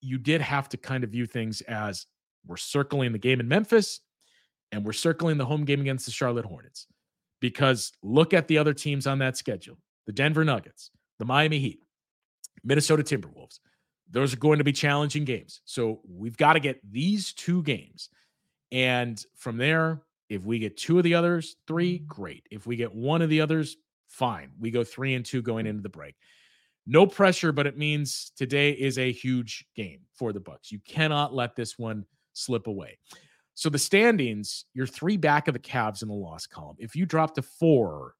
you 0.00 0.18
did 0.18 0.40
have 0.40 0.68
to 0.70 0.76
kind 0.76 1.04
of 1.04 1.10
view 1.10 1.26
things 1.26 1.60
as 1.62 2.06
we're 2.46 2.56
circling 2.56 3.12
the 3.12 3.18
game 3.18 3.40
in 3.40 3.48
Memphis 3.48 4.00
and 4.72 4.84
we're 4.84 4.92
circling 4.92 5.38
the 5.38 5.44
home 5.44 5.64
game 5.64 5.80
against 5.80 6.06
the 6.06 6.12
Charlotte 6.12 6.44
Hornets. 6.44 6.86
Because 7.40 7.92
look 8.02 8.32
at 8.32 8.48
the 8.48 8.58
other 8.58 8.72
teams 8.72 9.06
on 9.06 9.18
that 9.18 9.36
schedule 9.36 9.76
the 10.06 10.12
Denver 10.12 10.44
Nuggets, 10.44 10.90
the 11.18 11.24
Miami 11.24 11.58
Heat, 11.58 11.80
Minnesota 12.62 13.02
Timberwolves. 13.02 13.60
Those 14.10 14.34
are 14.34 14.38
going 14.38 14.58
to 14.58 14.64
be 14.64 14.72
challenging 14.72 15.24
games. 15.24 15.60
So 15.64 16.00
we've 16.06 16.36
got 16.36 16.54
to 16.54 16.60
get 16.60 16.78
these 16.88 17.32
two 17.32 17.62
games. 17.62 18.10
And 18.70 19.22
from 19.34 19.56
there, 19.56 20.02
if 20.28 20.44
we 20.44 20.58
get 20.58 20.76
two 20.76 20.98
of 20.98 21.04
the 21.04 21.14
others, 21.14 21.56
three, 21.66 21.98
mm-hmm. 21.98 22.06
great. 22.06 22.46
If 22.50 22.66
we 22.66 22.76
get 22.76 22.94
one 22.94 23.22
of 23.22 23.30
the 23.30 23.40
others, 23.40 23.76
fine. 24.08 24.50
We 24.58 24.70
go 24.70 24.84
three 24.84 25.14
and 25.14 25.24
two 25.24 25.42
going 25.42 25.66
into 25.66 25.82
the 25.82 25.88
break. 25.88 26.16
No 26.86 27.06
pressure, 27.06 27.52
but 27.52 27.66
it 27.66 27.78
means 27.78 28.32
today 28.36 28.70
is 28.70 28.98
a 28.98 29.10
huge 29.10 29.66
game 29.74 30.00
for 30.12 30.32
the 30.32 30.40
Bucks. 30.40 30.70
You 30.70 30.80
cannot 30.86 31.34
let 31.34 31.56
this 31.56 31.78
one 31.78 32.04
slip 32.34 32.66
away. 32.66 32.98
So 33.54 33.70
the 33.70 33.78
standings, 33.78 34.66
you're 34.74 34.86
three 34.86 35.16
back 35.16 35.48
of 35.48 35.54
the 35.54 35.60
Cavs 35.60 36.02
in 36.02 36.08
the 36.08 36.14
loss 36.14 36.46
column. 36.46 36.76
If 36.78 36.94
you 36.96 37.06
drop 37.06 37.34
to 37.34 37.42
four, 37.42 38.14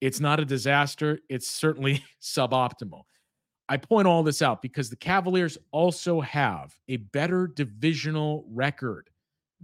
it's 0.00 0.20
not 0.20 0.38
a 0.40 0.44
disaster. 0.44 1.18
It's 1.28 1.48
certainly 1.48 2.04
suboptimal. 2.22 3.02
I 3.68 3.76
point 3.76 4.06
all 4.06 4.22
this 4.22 4.42
out 4.42 4.62
because 4.62 4.90
the 4.90 4.96
Cavaliers 4.96 5.56
also 5.70 6.20
have 6.20 6.74
a 6.88 6.96
better 6.96 7.46
divisional 7.46 8.44
record 8.50 9.08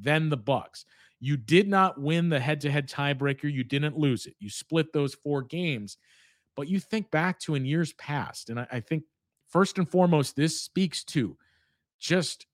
than 0.01 0.29
the 0.29 0.37
Bucks. 0.37 0.85
You 1.19 1.37
did 1.37 1.69
not 1.69 2.01
win 2.01 2.29
the 2.29 2.39
head-to-head 2.39 2.89
tiebreaker. 2.89 3.53
You 3.53 3.65
didn't 3.65 3.99
lose 3.99 4.27
it. 4.27 4.35
You 4.39 4.49
split 4.49 4.93
those 4.93 5.15
four 5.15 5.43
games. 5.43 5.99
But 6.57 6.69
you 6.69 6.81
think 6.81 7.11
back 7.11 7.38
to 7.40 7.55
in 7.55 7.64
years 7.64 7.92
past, 7.95 8.51
and 8.51 8.61
I, 8.61 8.66
I 8.73 8.81
think 8.81 9.05
first 9.49 9.79
and 9.79 9.88
foremost, 9.88 10.37
this 10.37 10.61
speaks 10.61 11.05
to 11.05 11.37
just 12.01 12.47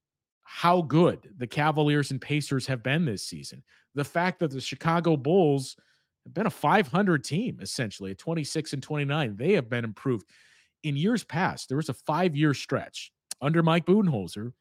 how 0.42 0.82
good 0.82 1.30
the 1.38 1.46
Cavaliers 1.46 2.10
and 2.10 2.20
Pacers 2.20 2.66
have 2.66 2.82
been 2.82 3.04
this 3.04 3.26
season. 3.26 3.62
The 3.94 4.04
fact 4.04 4.40
that 4.40 4.50
the 4.50 4.60
Chicago 4.60 5.16
Bulls 5.16 5.76
have 6.24 6.34
been 6.34 6.46
a 6.46 6.50
500 6.50 7.24
team, 7.24 7.58
essentially, 7.60 8.12
a 8.12 8.14
26 8.14 8.72
and 8.74 8.82
29, 8.82 9.36
they 9.36 9.52
have 9.52 9.68
been 9.68 9.84
improved. 9.84 10.26
In 10.82 10.96
years 10.96 11.24
past, 11.24 11.68
there 11.68 11.76
was 11.76 11.88
a 11.88 11.94
five 11.94 12.36
year 12.36 12.54
stretch 12.54 13.12
under 13.40 13.62
Mike 13.62 13.86
Budenholzer 13.86 14.52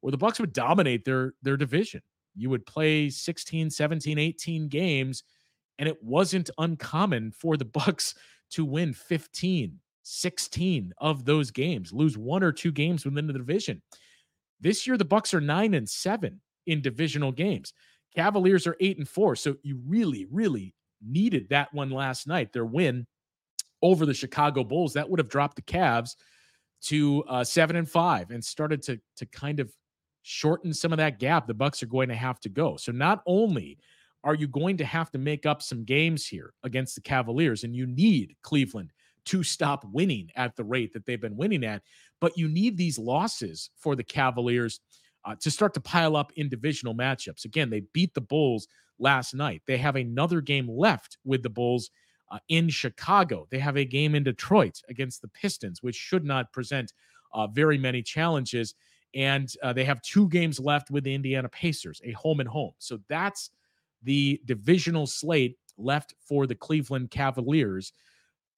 where 0.00 0.10
the 0.10 0.16
Bucks 0.16 0.40
would 0.40 0.52
dominate 0.52 1.04
their 1.04 1.34
their 1.42 1.56
division. 1.56 2.02
You 2.36 2.50
would 2.50 2.66
play 2.66 3.10
16, 3.10 3.70
17, 3.70 4.18
18 4.18 4.68
games, 4.68 5.24
and 5.78 5.88
it 5.88 6.02
wasn't 6.02 6.50
uncommon 6.58 7.32
for 7.32 7.56
the 7.56 7.64
Bucks 7.64 8.14
to 8.50 8.64
win 8.64 8.92
15, 8.92 9.78
16 10.02 10.92
of 10.98 11.24
those 11.24 11.50
games, 11.50 11.92
lose 11.92 12.16
one 12.16 12.42
or 12.42 12.52
two 12.52 12.72
games 12.72 13.04
within 13.04 13.26
the 13.26 13.32
division. 13.32 13.82
This 14.60 14.86
year, 14.86 14.96
the 14.96 15.04
Bucks 15.04 15.34
are 15.34 15.40
nine 15.40 15.74
and 15.74 15.88
seven 15.88 16.40
in 16.66 16.80
divisional 16.80 17.32
games. 17.32 17.72
Cavaliers 18.14 18.66
are 18.66 18.76
eight 18.80 18.98
and 18.98 19.08
four. 19.08 19.36
So 19.36 19.56
you 19.62 19.80
really, 19.86 20.26
really 20.30 20.74
needed 21.06 21.48
that 21.50 21.72
one 21.72 21.90
last 21.90 22.26
night. 22.26 22.52
Their 22.52 22.64
win 22.64 23.06
over 23.82 24.06
the 24.06 24.14
Chicago 24.14 24.64
Bulls 24.64 24.94
that 24.94 25.08
would 25.08 25.20
have 25.20 25.28
dropped 25.28 25.56
the 25.56 25.62
Cavs 25.62 26.16
to 26.80 27.24
uh, 27.28 27.44
seven 27.44 27.76
and 27.76 27.88
five 27.88 28.30
and 28.30 28.44
started 28.44 28.82
to 28.82 29.00
to 29.16 29.26
kind 29.26 29.60
of 29.60 29.72
shorten 30.22 30.74
some 30.74 30.92
of 30.92 30.98
that 30.98 31.18
gap. 31.18 31.46
The 31.46 31.54
Bucks 31.54 31.82
are 31.82 31.86
going 31.86 32.08
to 32.08 32.14
have 32.14 32.40
to 32.40 32.48
go. 32.48 32.76
So 32.76 32.92
not 32.92 33.22
only 33.26 33.78
are 34.24 34.34
you 34.34 34.48
going 34.48 34.76
to 34.78 34.84
have 34.84 35.10
to 35.12 35.18
make 35.18 35.46
up 35.46 35.62
some 35.62 35.84
games 35.84 36.26
here 36.26 36.52
against 36.64 36.94
the 36.94 37.00
Cavaliers, 37.00 37.64
and 37.64 37.74
you 37.74 37.86
need 37.86 38.34
Cleveland 38.42 38.92
to 39.26 39.42
stop 39.42 39.84
winning 39.92 40.30
at 40.36 40.56
the 40.56 40.64
rate 40.64 40.92
that 40.92 41.04
they've 41.04 41.20
been 41.20 41.36
winning 41.36 41.64
at. 41.64 41.82
But 42.20 42.36
you 42.38 42.48
need 42.48 42.76
these 42.76 42.98
losses 42.98 43.70
for 43.76 43.94
the 43.94 44.02
Cavaliers 44.02 44.80
uh, 45.24 45.34
to 45.40 45.50
start 45.50 45.74
to 45.74 45.80
pile 45.80 46.16
up 46.16 46.32
in 46.36 46.48
divisional 46.48 46.94
matchups. 46.94 47.44
Again, 47.44 47.70
they 47.70 47.82
beat 47.92 48.14
the 48.14 48.20
Bulls 48.20 48.66
last 48.98 49.34
night. 49.34 49.62
They 49.66 49.76
have 49.76 49.96
another 49.96 50.40
game 50.40 50.68
left 50.68 51.18
with 51.24 51.42
the 51.42 51.50
Bulls 51.50 51.90
uh, 52.30 52.38
in 52.48 52.68
Chicago. 52.68 53.46
They 53.50 53.58
have 53.58 53.76
a 53.76 53.84
game 53.84 54.14
in 54.14 54.24
Detroit 54.24 54.80
against 54.88 55.22
the 55.22 55.28
Pistons, 55.28 55.82
which 55.82 55.96
should 55.96 56.24
not 56.24 56.52
present 56.52 56.92
uh, 57.32 57.46
very 57.46 57.78
many 57.78 58.02
challenges. 58.02 58.74
And 59.14 59.52
uh, 59.62 59.72
they 59.72 59.84
have 59.84 60.02
two 60.02 60.28
games 60.28 60.58
left 60.58 60.90
with 60.90 61.04
the 61.04 61.14
Indiana 61.14 61.48
Pacers, 61.48 62.00
a 62.04 62.12
home 62.12 62.40
and 62.40 62.48
home. 62.48 62.72
So 62.78 62.98
that's 63.08 63.50
the 64.02 64.40
divisional 64.44 65.06
slate 65.06 65.58
left 65.76 66.14
for 66.20 66.46
the 66.46 66.54
Cleveland 66.54 67.10
Cavaliers 67.10 67.92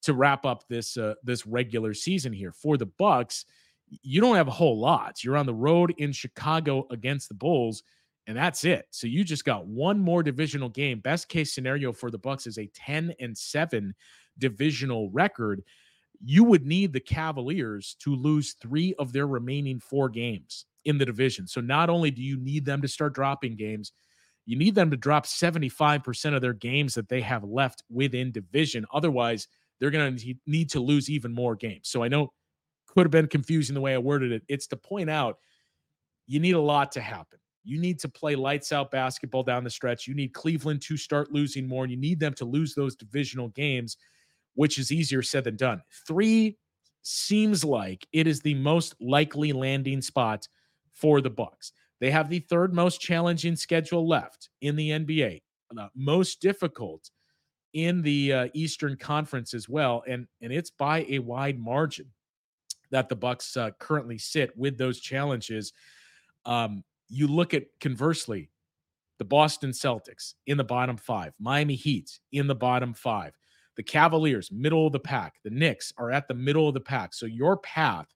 to 0.03 0.15
wrap 0.15 0.47
up 0.47 0.65
this 0.69 0.97
uh, 0.97 1.15
this 1.23 1.47
regular 1.47 1.95
season 1.95 2.33
here. 2.33 2.53
For 2.53 2.77
the 2.77 2.87
Bucks, 2.87 3.45
you 4.03 4.21
don't 4.21 4.37
have 4.37 4.49
a 4.49 4.53
whole 4.53 4.79
lot. 4.79 5.23
You're 5.23 5.37
on 5.37 5.47
the 5.47 5.55
road 5.55 5.95
in 5.99 6.13
Chicago 6.13 6.87
against 6.91 7.29
the 7.29 7.35
Bulls 7.35 7.83
and 8.31 8.39
that's 8.39 8.65
it. 8.65 8.87
So 8.91 9.09
you 9.09 9.25
just 9.25 9.45
got 9.45 9.67
one 9.67 9.99
more 9.99 10.23
divisional 10.23 10.69
game. 10.69 11.01
Best 11.01 11.29
case 11.29 11.53
scenario 11.53 11.93
for 11.93 12.13
the 12.13 12.19
Bucks 12.19 12.47
is 12.47 12.59
a 12.59 12.71
10 12.75 13.13
and 13.19 13.37
7 13.37 13.93
divisional 14.39 15.11
record. 15.11 15.65
You 16.25 16.45
would 16.45 16.65
need 16.65 16.93
the 16.93 17.01
Cavaliers 17.01 17.97
to 18.01 18.15
lose 18.15 18.55
3 18.61 18.95
of 19.01 19.13
their 19.13 19.27
remaining 19.27 19.81
4 19.81 20.09
games 20.11 20.67
in 20.85 20.97
the 20.97 21.07
division. 21.07 21.49
So 21.49 21.61
not 21.61 21.91
only 21.91 22.13
do 22.13 22.23
you 22.23 22.37
need 22.37 22.65
them 22.65 22.81
to 22.83 22.89
start 22.89 23.15
dropping 23.15 23.57
games, 23.57 23.91
you 24.47 24.57
need 24.57 24.75
them 24.75 24.91
to 24.91 24.97
drop 24.97 25.27
75% 25.27 26.35
of 26.35 26.43
their 26.43 26.53
games 26.53 26.95
that 26.95 27.09
they 27.09 27.21
have 27.21 27.45
left 27.45 27.83
within 27.91 28.33
division. 28.33 28.85
Otherwise, 28.93 29.49
they're 29.79 29.91
going 29.91 30.17
to 30.17 30.35
need 30.47 30.71
to 30.71 30.81
lose 30.81 31.09
even 31.09 31.33
more 31.33 31.57
games. 31.57 31.89
So 31.89 32.03
I 32.03 32.09
know 32.09 32.33
could 32.87 33.07
have 33.07 33.13
been 33.13 33.29
confusing 33.29 33.75
the 33.75 33.81
way 33.81 33.95
I 33.95 33.99
worded 33.99 34.33
it. 34.33 34.43
It's 34.49 34.67
to 34.69 34.77
point 34.77 35.11
out 35.11 35.39
you 36.27 36.41
need 36.41 36.55
a 36.55 36.61
lot 36.61 36.93
to 36.93 37.01
happen. 37.01 37.39
You 37.65 37.79
need 37.79 37.99
to 38.01 38.09
play 38.09 38.35
lights 38.35 38.73
out 38.73 38.91
basketball 38.91 39.43
down 39.43 39.65
the 39.65 39.71
stretch. 39.71 40.07
You 40.07 40.15
need 40.15 40.33
Cleveland 40.33 40.83
to 40.83 40.97
start 40.97 41.31
losing 41.31 41.69
more, 41.69 41.85
and 41.85 41.91
you 41.91 41.99
need 41.99 42.19
them 42.19 42.35
to 42.35 42.45
lose 42.45 42.75
those 42.75 42.97
divisional 42.97 43.49
games, 43.49 43.97
which 44.55 44.79
is 44.79 44.91
easier 44.91 45.23
said 45.23 45.45
than 45.45 45.57
done. 45.57 45.83
Three 46.07 46.57
seems 47.03 47.65
like 47.65 48.07
it 48.13 48.27
is 48.27 48.41
the 48.41 48.55
most 48.55 48.95
likely 49.01 49.53
landing 49.53 50.01
spot 50.03 50.49
for 50.95 51.21
the 51.21 51.31
Bucks. 51.31 51.73
They 52.01 52.11
have 52.11 52.31
the 52.31 52.41
third 52.41 52.75
most 52.75 53.01
challenging 53.01 53.57
schedule 53.57 54.09
left 54.09 54.49
in 54.63 54.77
the 54.77 54.91
NBA, 54.91 55.43
uh, 55.79 55.89
most 55.95 56.41
difficult 56.41 57.11
in 57.75 58.03
the 58.03 58.33
uh, 58.33 58.49
Eastern 58.55 58.97
Conference 58.97 59.55
as 59.55 59.69
well, 59.69 60.03
and 60.09 60.27
and 60.41 60.53
it's 60.53 60.71
by 60.71 61.07
a 61.09 61.19
wide 61.19 61.59
margin 61.59 62.07
that 62.91 63.09
the 63.09 63.17
Bucks 63.17 63.57
uh, 63.57 63.71
currently 63.79 64.19
sit 64.19 64.57
with 64.57 64.77
those 64.77 65.01
challenges. 65.01 65.73
Um, 66.47 66.83
you 67.09 67.29
look 67.29 67.55
at 67.55 67.65
conversely, 67.81 68.51
the 69.19 69.25
Boston 69.25 69.71
Celtics 69.71 70.35
in 70.47 70.57
the 70.57 70.65
bottom 70.65 70.97
five, 70.97 71.35
Miami 71.39 71.75
Heat 71.75 72.19
in 72.33 72.47
the 72.47 72.55
bottom 72.55 72.95
five, 72.95 73.35
the 73.77 73.83
Cavaliers, 73.83 74.51
middle 74.51 74.87
of 74.87 74.93
the 74.93 75.01
pack, 75.01 75.35
the 75.45 75.51
Knicks 75.51 75.93
are 75.99 76.11
at 76.11 76.27
the 76.27 76.35
middle 76.35 76.67
of 76.67 76.75
the 76.75 76.81
pack. 76.81 77.15
So 77.15 77.27
your 77.27 77.59
path 77.59 78.07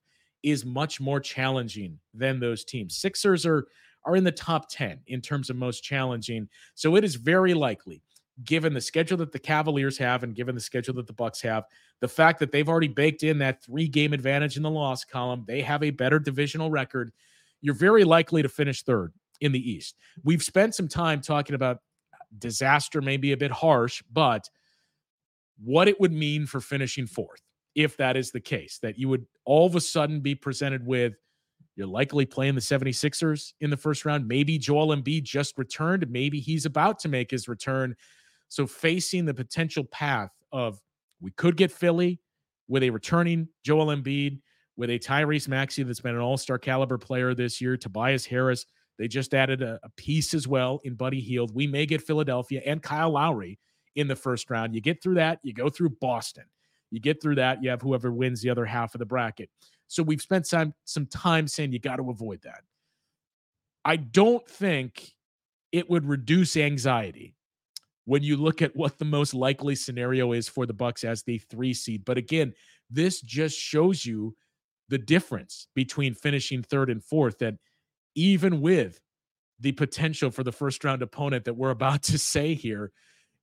is 0.45 0.65
much 0.65 1.01
more 1.01 1.19
challenging 1.19 1.99
than 2.13 2.39
those 2.39 2.63
teams. 2.63 2.95
Sixers 2.97 3.45
are 3.45 3.67
are 4.05 4.15
in 4.15 4.23
the 4.23 4.31
top 4.31 4.69
10 4.69 4.99
in 5.07 5.19
terms 5.19 5.49
of 5.49 5.55
most 5.55 5.83
challenging. 5.83 6.47
So 6.75 6.95
it 6.95 7.03
is 7.03 7.15
very 7.15 7.55
likely 7.55 8.03
given 8.43 8.71
the 8.71 8.81
schedule 8.81 9.17
that 9.17 9.31
the 9.31 9.39
Cavaliers 9.39 9.97
have 9.97 10.21
and 10.21 10.35
given 10.35 10.53
the 10.53 10.61
schedule 10.61 10.93
that 10.95 11.07
the 11.07 11.13
Bucks 11.13 11.41
have, 11.41 11.63
the 12.01 12.07
fact 12.07 12.37
that 12.39 12.51
they've 12.51 12.69
already 12.69 12.87
baked 12.87 13.23
in 13.23 13.39
that 13.39 13.63
3 13.63 13.87
game 13.87 14.13
advantage 14.13 14.57
in 14.57 14.63
the 14.63 14.69
loss 14.69 15.03
column, 15.03 15.43
they 15.47 15.61
have 15.61 15.81
a 15.81 15.89
better 15.89 16.19
divisional 16.19 16.69
record 16.69 17.11
you're 17.65 17.73
very 17.73 18.03
likely 18.03 18.43
to 18.43 18.49
finish 18.49 18.83
third 18.83 19.11
in 19.41 19.51
the 19.51 19.71
East. 19.71 19.95
We've 20.23 20.43
spent 20.43 20.75
some 20.75 20.87
time 20.87 21.19
talking 21.19 21.55
about 21.55 21.79
disaster, 22.37 23.01
maybe 23.01 23.31
a 23.31 23.37
bit 23.37 23.49
harsh, 23.49 24.03
but 24.13 24.47
what 25.63 25.87
it 25.87 25.99
would 25.99 26.13
mean 26.13 26.45
for 26.45 26.61
finishing 26.61 27.07
fourth 27.07 27.41
if 27.75 27.97
that 27.97 28.17
is 28.17 28.31
the 28.31 28.39
case, 28.39 28.79
that 28.81 28.97
you 28.97 29.09
would 29.09 29.25
all 29.45 29.65
of 29.65 29.75
a 29.75 29.81
sudden 29.81 30.21
be 30.21 30.33
presented 30.33 30.85
with 30.85 31.13
you're 31.75 31.87
likely 31.87 32.25
playing 32.25 32.55
the 32.55 32.61
76ers 32.61 33.53
in 33.59 33.69
the 33.69 33.77
first 33.77 34.05
round. 34.05 34.27
Maybe 34.27 34.57
Joel 34.57 34.95
Embiid 34.95 35.23
just 35.23 35.57
returned. 35.57 36.09
Maybe 36.09 36.39
he's 36.39 36.65
about 36.65 36.99
to 36.99 37.09
make 37.09 37.31
his 37.31 37.47
return. 37.49 37.95
So 38.47 38.65
facing 38.65 39.25
the 39.25 39.33
potential 39.33 39.83
path 39.83 40.31
of 40.53 40.79
we 41.19 41.31
could 41.31 41.57
get 41.57 41.71
Philly 41.71 42.21
with 42.67 42.83
a 42.83 42.89
returning 42.89 43.49
Joel 43.63 43.87
Embiid 43.87 44.39
with 44.77 44.89
a 44.89 44.99
Tyrese 44.99 45.47
Maxey 45.47 45.83
that's 45.83 46.01
been 46.01 46.15
an 46.15 46.21
all 46.21 46.37
star 46.37 46.57
caliber 46.57 46.97
player 46.97 47.33
this 47.33 47.59
year, 47.59 47.75
Tobias 47.75 48.25
Harris. 48.25 48.65
They 48.97 49.09
just 49.09 49.33
added 49.33 49.61
a, 49.61 49.79
a, 49.83 49.89
piece 49.97 50.33
as 50.33 50.47
well 50.47 50.79
in 50.85 50.95
Buddy 50.95 51.19
Hield. 51.19 51.53
We 51.53 51.67
may 51.67 51.85
get 51.85 52.01
Philadelphia 52.01 52.61
and 52.65 52.81
Kyle 52.81 53.11
Lowry 53.11 53.59
in 53.95 54.07
the 54.07 54.15
first 54.15 54.49
round. 54.49 54.73
You 54.73 54.79
get 54.79 55.03
through 55.03 55.15
that, 55.15 55.39
you 55.43 55.53
go 55.53 55.69
through 55.69 55.89
Boston. 56.01 56.45
You 56.95 57.01
get 57.01 57.21
through 57.21 57.35
that, 57.35 57.61
you 57.61 57.69
have 57.69 57.81
whoever 57.81 58.11
wins 58.11 58.41
the 58.41 58.49
other 58.49 58.65
half 58.65 58.95
of 58.95 58.99
the 58.99 59.05
bracket. 59.05 59.49
So 59.87 60.01
we've 60.01 60.21
spent 60.21 60.47
some 60.47 60.73
some 60.85 61.05
time 61.05 61.47
saying 61.47 61.71
you 61.71 61.79
got 61.79 61.97
to 61.97 62.09
avoid 62.09 62.41
that. 62.43 62.61
I 63.83 63.97
don't 63.97 64.47
think 64.47 65.13
it 65.71 65.89
would 65.89 66.05
reduce 66.05 66.57
anxiety 66.57 67.35
when 68.05 68.23
you 68.23 68.37
look 68.37 68.61
at 68.61 68.75
what 68.75 68.97
the 68.97 69.05
most 69.05 69.33
likely 69.33 69.75
scenario 69.75 70.31
is 70.31 70.47
for 70.47 70.65
the 70.65 70.73
Bucks 70.73 71.03
as 71.03 71.23
the 71.23 71.37
3 71.37 71.73
seed. 71.73 72.05
But 72.05 72.17
again, 72.17 72.53
this 72.89 73.21
just 73.21 73.57
shows 73.57 74.05
you 74.05 74.35
the 74.89 74.97
difference 74.97 75.67
between 75.75 76.13
finishing 76.13 76.63
third 76.63 76.89
and 76.89 77.03
fourth. 77.03 77.39
That 77.39 77.55
even 78.15 78.61
with 78.61 78.99
the 79.59 79.71
potential 79.71 80.31
for 80.31 80.43
the 80.43 80.51
first 80.51 80.83
round 80.83 81.01
opponent 81.01 81.45
that 81.45 81.55
we're 81.55 81.71
about 81.71 82.03
to 82.03 82.17
say 82.19 82.53
here, 82.53 82.91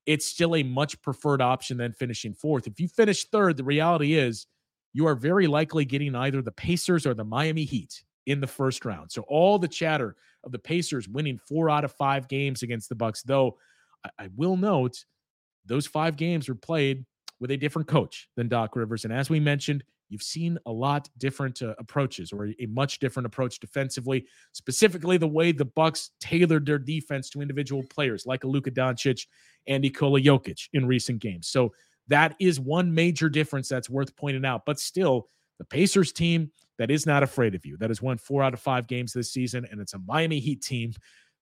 it's 0.07 0.27
still 0.27 0.57
a 0.57 0.63
much 0.63 1.01
preferred 1.03 1.41
option 1.41 1.77
than 1.77 1.93
finishing 1.93 2.35
fourth. 2.35 2.67
If 2.67 2.81
you 2.81 2.89
finish 2.89 3.25
third, 3.27 3.57
the 3.57 3.65
reality 3.65 4.15
is 4.15 4.47
you 4.93 5.07
are 5.07 5.15
very 5.15 5.47
likely 5.47 5.85
getting 5.85 6.15
either 6.15 6.43
the 6.43 6.53
Pacers 6.53 7.07
or 7.07 7.15
the 7.15 7.25
Miami 7.25 7.65
Heat 7.65 8.03
in 8.27 8.41
the 8.41 8.47
first 8.47 8.85
round. 8.85 9.11
So 9.11 9.23
all 9.23 9.59
the 9.59 9.69
chatter 9.69 10.17
of 10.45 10.53
the 10.53 10.59
Pacers 10.59 11.09
winning 11.09 11.39
four 11.39 11.71
out 11.71 11.85
of 11.85 11.93
five 11.93 12.29
games 12.29 12.63
against 12.63 12.89
the 12.89 12.95
Bucks, 12.95 13.23
though 13.23 13.59
I, 14.05 14.11
I 14.19 14.29
will 14.37 14.57
note 14.57 15.05
those 15.65 15.87
five 15.87 16.17
games 16.17 16.49
were 16.49 16.55
played 16.55 17.05
with 17.41 17.51
a 17.51 17.57
different 17.57 17.89
coach 17.89 18.29
than 18.37 18.49
Doc 18.49 18.77
Rivers. 18.77 19.05
And 19.05 19.13
as 19.13 19.31
we 19.31 19.41
mentioned, 19.41 19.85
you've 20.13 20.23
seen 20.23 20.59
a 20.67 20.71
lot 20.71 21.09
different 21.19 21.63
uh, 21.63 21.75
approaches 21.79 22.33
or 22.33 22.49
a 22.61 22.67
much 22.67 22.99
different 22.99 23.27
approach 23.27 23.59
defensively 23.59 24.27
specifically 24.53 25.17
the 25.17 25.27
way 25.27 25.53
the 25.53 25.65
bucks 25.65 26.11
tailored 26.21 26.67
their 26.67 26.79
defense 26.79 27.31
to 27.31 27.41
individual 27.41 27.83
players 27.91 28.27
like 28.27 28.45
a 28.45 28.47
Luka 28.47 28.71
Doncic 28.71 29.27
and 29.67 29.83
Nikola 29.83 30.21
Jokic 30.21 30.69
in 30.75 30.87
recent 30.87 31.19
games. 31.21 31.49
So 31.49 31.73
that 32.09 32.35
is 32.39 32.61
one 32.61 32.95
major 32.95 33.29
difference 33.29 33.69
that's 33.69 33.89
worth 33.89 34.15
pointing 34.17 34.45
out 34.45 34.67
but 34.67 34.79
still 34.79 35.29
the 35.59 35.65
Pacers 35.65 36.13
team 36.13 36.51
that 36.79 36.91
is 36.91 37.07
not 37.07 37.23
afraid 37.23 37.55
of 37.55 37.65
you 37.65 37.77
that 37.79 37.91
has 37.91 38.03
won 38.03 38.19
4 38.19 38.43
out 38.43 38.55
of 38.55 38.61
5 38.61 38.87
games 38.87 39.13
this 39.13 39.33
season 39.33 39.67
and 39.71 39.81
it's 39.81 39.95
a 39.95 39.99
Miami 39.99 40.41
Heat 40.41 40.63
team 40.63 40.93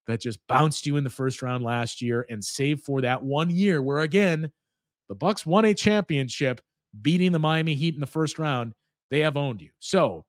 that 0.07 0.21
just 0.21 0.39
bounced 0.47 0.87
you 0.87 0.97
in 0.97 1.05
the 1.05 1.11
first 1.11 1.43
round 1.43 1.65
last 1.65 2.01
year 2.01 2.27
and 2.31 2.45
saved 2.45 2.85
for 2.85 3.01
that 3.01 3.23
one 3.23 3.51
year 3.51 3.83
where 3.83 4.01
again 4.01 4.51
the 5.09 5.15
Bucks 5.17 5.45
won 5.45 5.65
a 5.65 5.75
championship 5.75 6.61
beating 7.03 7.33
the 7.33 7.39
Miami 7.39 7.75
Heat 7.75 7.95
in 7.95 8.01
the 8.01 8.07
first 8.07 8.39
round, 8.39 8.73
they 9.11 9.21
have 9.21 9.37
owned 9.37 9.61
you. 9.61 9.71
So 9.79 10.25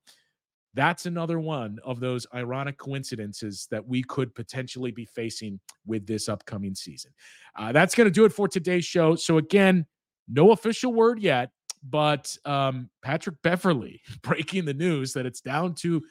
that's 0.74 1.06
another 1.06 1.38
one 1.38 1.78
of 1.84 2.00
those 2.00 2.26
ironic 2.34 2.78
coincidences 2.78 3.68
that 3.70 3.86
we 3.86 4.02
could 4.02 4.34
potentially 4.34 4.90
be 4.90 5.04
facing 5.04 5.60
with 5.86 6.06
this 6.06 6.28
upcoming 6.28 6.74
season. 6.74 7.12
Uh, 7.56 7.72
that's 7.72 7.94
going 7.94 8.06
to 8.06 8.10
do 8.10 8.24
it 8.24 8.32
for 8.32 8.48
today's 8.48 8.84
show. 8.84 9.14
So, 9.14 9.36
again, 9.38 9.86
no 10.28 10.52
official 10.52 10.92
word 10.92 11.18
yet, 11.20 11.50
but 11.82 12.34
um, 12.44 12.88
Patrick 13.02 13.36
Beverley 13.42 14.00
breaking 14.22 14.64
the 14.64 14.74
news 14.74 15.12
that 15.12 15.26
it's 15.26 15.40
down 15.40 15.74
to 15.76 16.02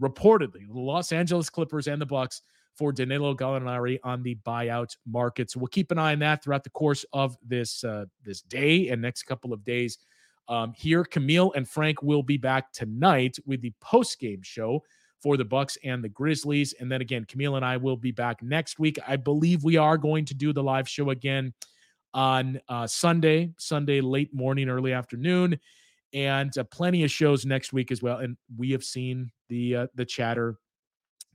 reportedly 0.00 0.66
the 0.66 0.80
Los 0.80 1.12
Angeles 1.12 1.48
Clippers 1.48 1.86
and 1.86 2.00
the 2.00 2.06
Bucks 2.06 2.42
for 2.76 2.92
Danilo 2.92 3.34
Gallinari 3.34 3.98
on 4.04 4.22
the 4.22 4.36
buyout 4.46 4.96
market. 5.06 5.50
So 5.50 5.60
we'll 5.60 5.68
keep 5.68 5.90
an 5.90 5.98
eye 5.98 6.12
on 6.12 6.18
that 6.20 6.42
throughout 6.42 6.64
the 6.64 6.70
course 6.70 7.04
of 7.12 7.36
this 7.46 7.84
uh, 7.84 8.06
this 8.24 8.42
day 8.42 8.88
and 8.88 9.02
next 9.02 9.24
couple 9.24 9.52
of 9.52 9.64
days. 9.64 9.98
Um, 10.48 10.72
here, 10.76 11.04
Camille 11.04 11.52
and 11.54 11.68
Frank 11.68 12.02
will 12.02 12.22
be 12.22 12.36
back 12.36 12.72
tonight 12.72 13.38
with 13.46 13.60
the 13.60 13.72
post 13.80 14.18
game 14.18 14.42
show 14.42 14.82
for 15.20 15.36
the 15.36 15.44
Bucks 15.44 15.76
and 15.84 16.02
the 16.02 16.08
Grizzlies, 16.08 16.72
and 16.80 16.90
then 16.90 17.00
again, 17.00 17.24
Camille 17.24 17.56
and 17.56 17.64
I 17.64 17.76
will 17.76 17.96
be 17.96 18.10
back 18.10 18.42
next 18.42 18.78
week. 18.78 18.98
I 19.06 19.16
believe 19.16 19.62
we 19.62 19.76
are 19.76 19.98
going 19.98 20.24
to 20.24 20.34
do 20.34 20.52
the 20.52 20.62
live 20.62 20.88
show 20.88 21.10
again 21.10 21.52
on 22.14 22.60
uh, 22.68 22.86
Sunday, 22.86 23.52
Sunday 23.58 24.00
late 24.00 24.34
morning, 24.34 24.68
early 24.68 24.92
afternoon, 24.92 25.60
and 26.12 26.56
uh, 26.56 26.64
plenty 26.64 27.04
of 27.04 27.10
shows 27.10 27.44
next 27.44 27.72
week 27.72 27.92
as 27.92 28.02
well. 28.02 28.18
And 28.18 28.36
we 28.56 28.70
have 28.72 28.82
seen 28.82 29.30
the 29.48 29.76
uh, 29.76 29.86
the 29.94 30.04
chatter 30.04 30.58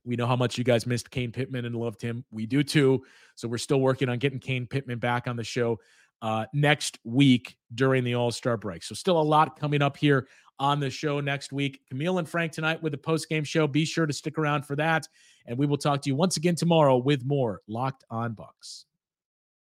we 0.05 0.15
know 0.15 0.27
how 0.27 0.35
much 0.35 0.57
you 0.57 0.63
guys 0.63 0.85
missed 0.85 1.09
Kane 1.09 1.31
Pittman 1.31 1.65
and 1.65 1.75
loved 1.75 2.01
him. 2.01 2.23
We 2.31 2.45
do 2.45 2.63
too. 2.63 3.03
So 3.35 3.47
we're 3.47 3.57
still 3.57 3.81
working 3.81 4.07
on 4.07 4.19
getting 4.19 4.39
Kane 4.39 4.67
Pittman 4.67 4.99
back 4.99 5.27
on 5.27 5.35
the 5.35 5.43
show 5.43 5.79
uh, 6.21 6.45
next 6.53 6.99
week 7.03 7.57
during 7.73 8.03
the 8.03 8.15
All 8.15 8.31
Star 8.31 8.57
break. 8.57 8.83
So 8.83 8.95
still 8.95 9.19
a 9.19 9.23
lot 9.23 9.59
coming 9.59 9.81
up 9.81 9.97
here 9.97 10.27
on 10.59 10.79
the 10.79 10.89
show 10.89 11.19
next 11.19 11.51
week. 11.51 11.81
Camille 11.89 12.19
and 12.19 12.29
Frank 12.29 12.51
tonight 12.51 12.81
with 12.81 12.91
the 12.91 12.97
post 12.97 13.27
game 13.27 13.43
show. 13.43 13.67
Be 13.67 13.85
sure 13.85 14.05
to 14.05 14.13
stick 14.13 14.37
around 14.37 14.65
for 14.65 14.75
that. 14.77 15.07
And 15.47 15.57
we 15.57 15.65
will 15.65 15.77
talk 15.77 16.01
to 16.03 16.09
you 16.09 16.15
once 16.15 16.37
again 16.37 16.55
tomorrow 16.55 16.97
with 16.97 17.25
more 17.25 17.61
Locked 17.67 18.03
On 18.09 18.33
Bucks. 18.33 18.85